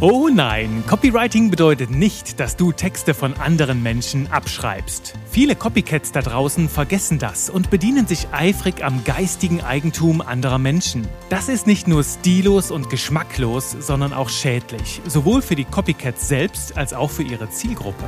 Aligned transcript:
Oh 0.00 0.28
nein, 0.32 0.84
Copywriting 0.86 1.50
bedeutet 1.50 1.90
nicht, 1.90 2.38
dass 2.38 2.56
du 2.56 2.70
Texte 2.70 3.14
von 3.14 3.34
anderen 3.34 3.82
Menschen 3.82 4.30
abschreibst. 4.30 5.14
Viele 5.28 5.56
Copycats 5.56 6.12
da 6.12 6.20
draußen 6.20 6.68
vergessen 6.68 7.18
das 7.18 7.50
und 7.50 7.68
bedienen 7.68 8.06
sich 8.06 8.28
eifrig 8.30 8.84
am 8.84 9.02
geistigen 9.02 9.60
Eigentum 9.60 10.20
anderer 10.20 10.58
Menschen. 10.58 11.08
Das 11.30 11.48
ist 11.48 11.66
nicht 11.66 11.88
nur 11.88 12.04
stillos 12.04 12.70
und 12.70 12.90
geschmacklos, 12.90 13.72
sondern 13.72 14.12
auch 14.12 14.28
schädlich, 14.28 15.00
sowohl 15.04 15.42
für 15.42 15.56
die 15.56 15.64
Copycats 15.64 16.28
selbst 16.28 16.78
als 16.78 16.94
auch 16.94 17.10
für 17.10 17.24
ihre 17.24 17.50
Zielgruppe. 17.50 18.04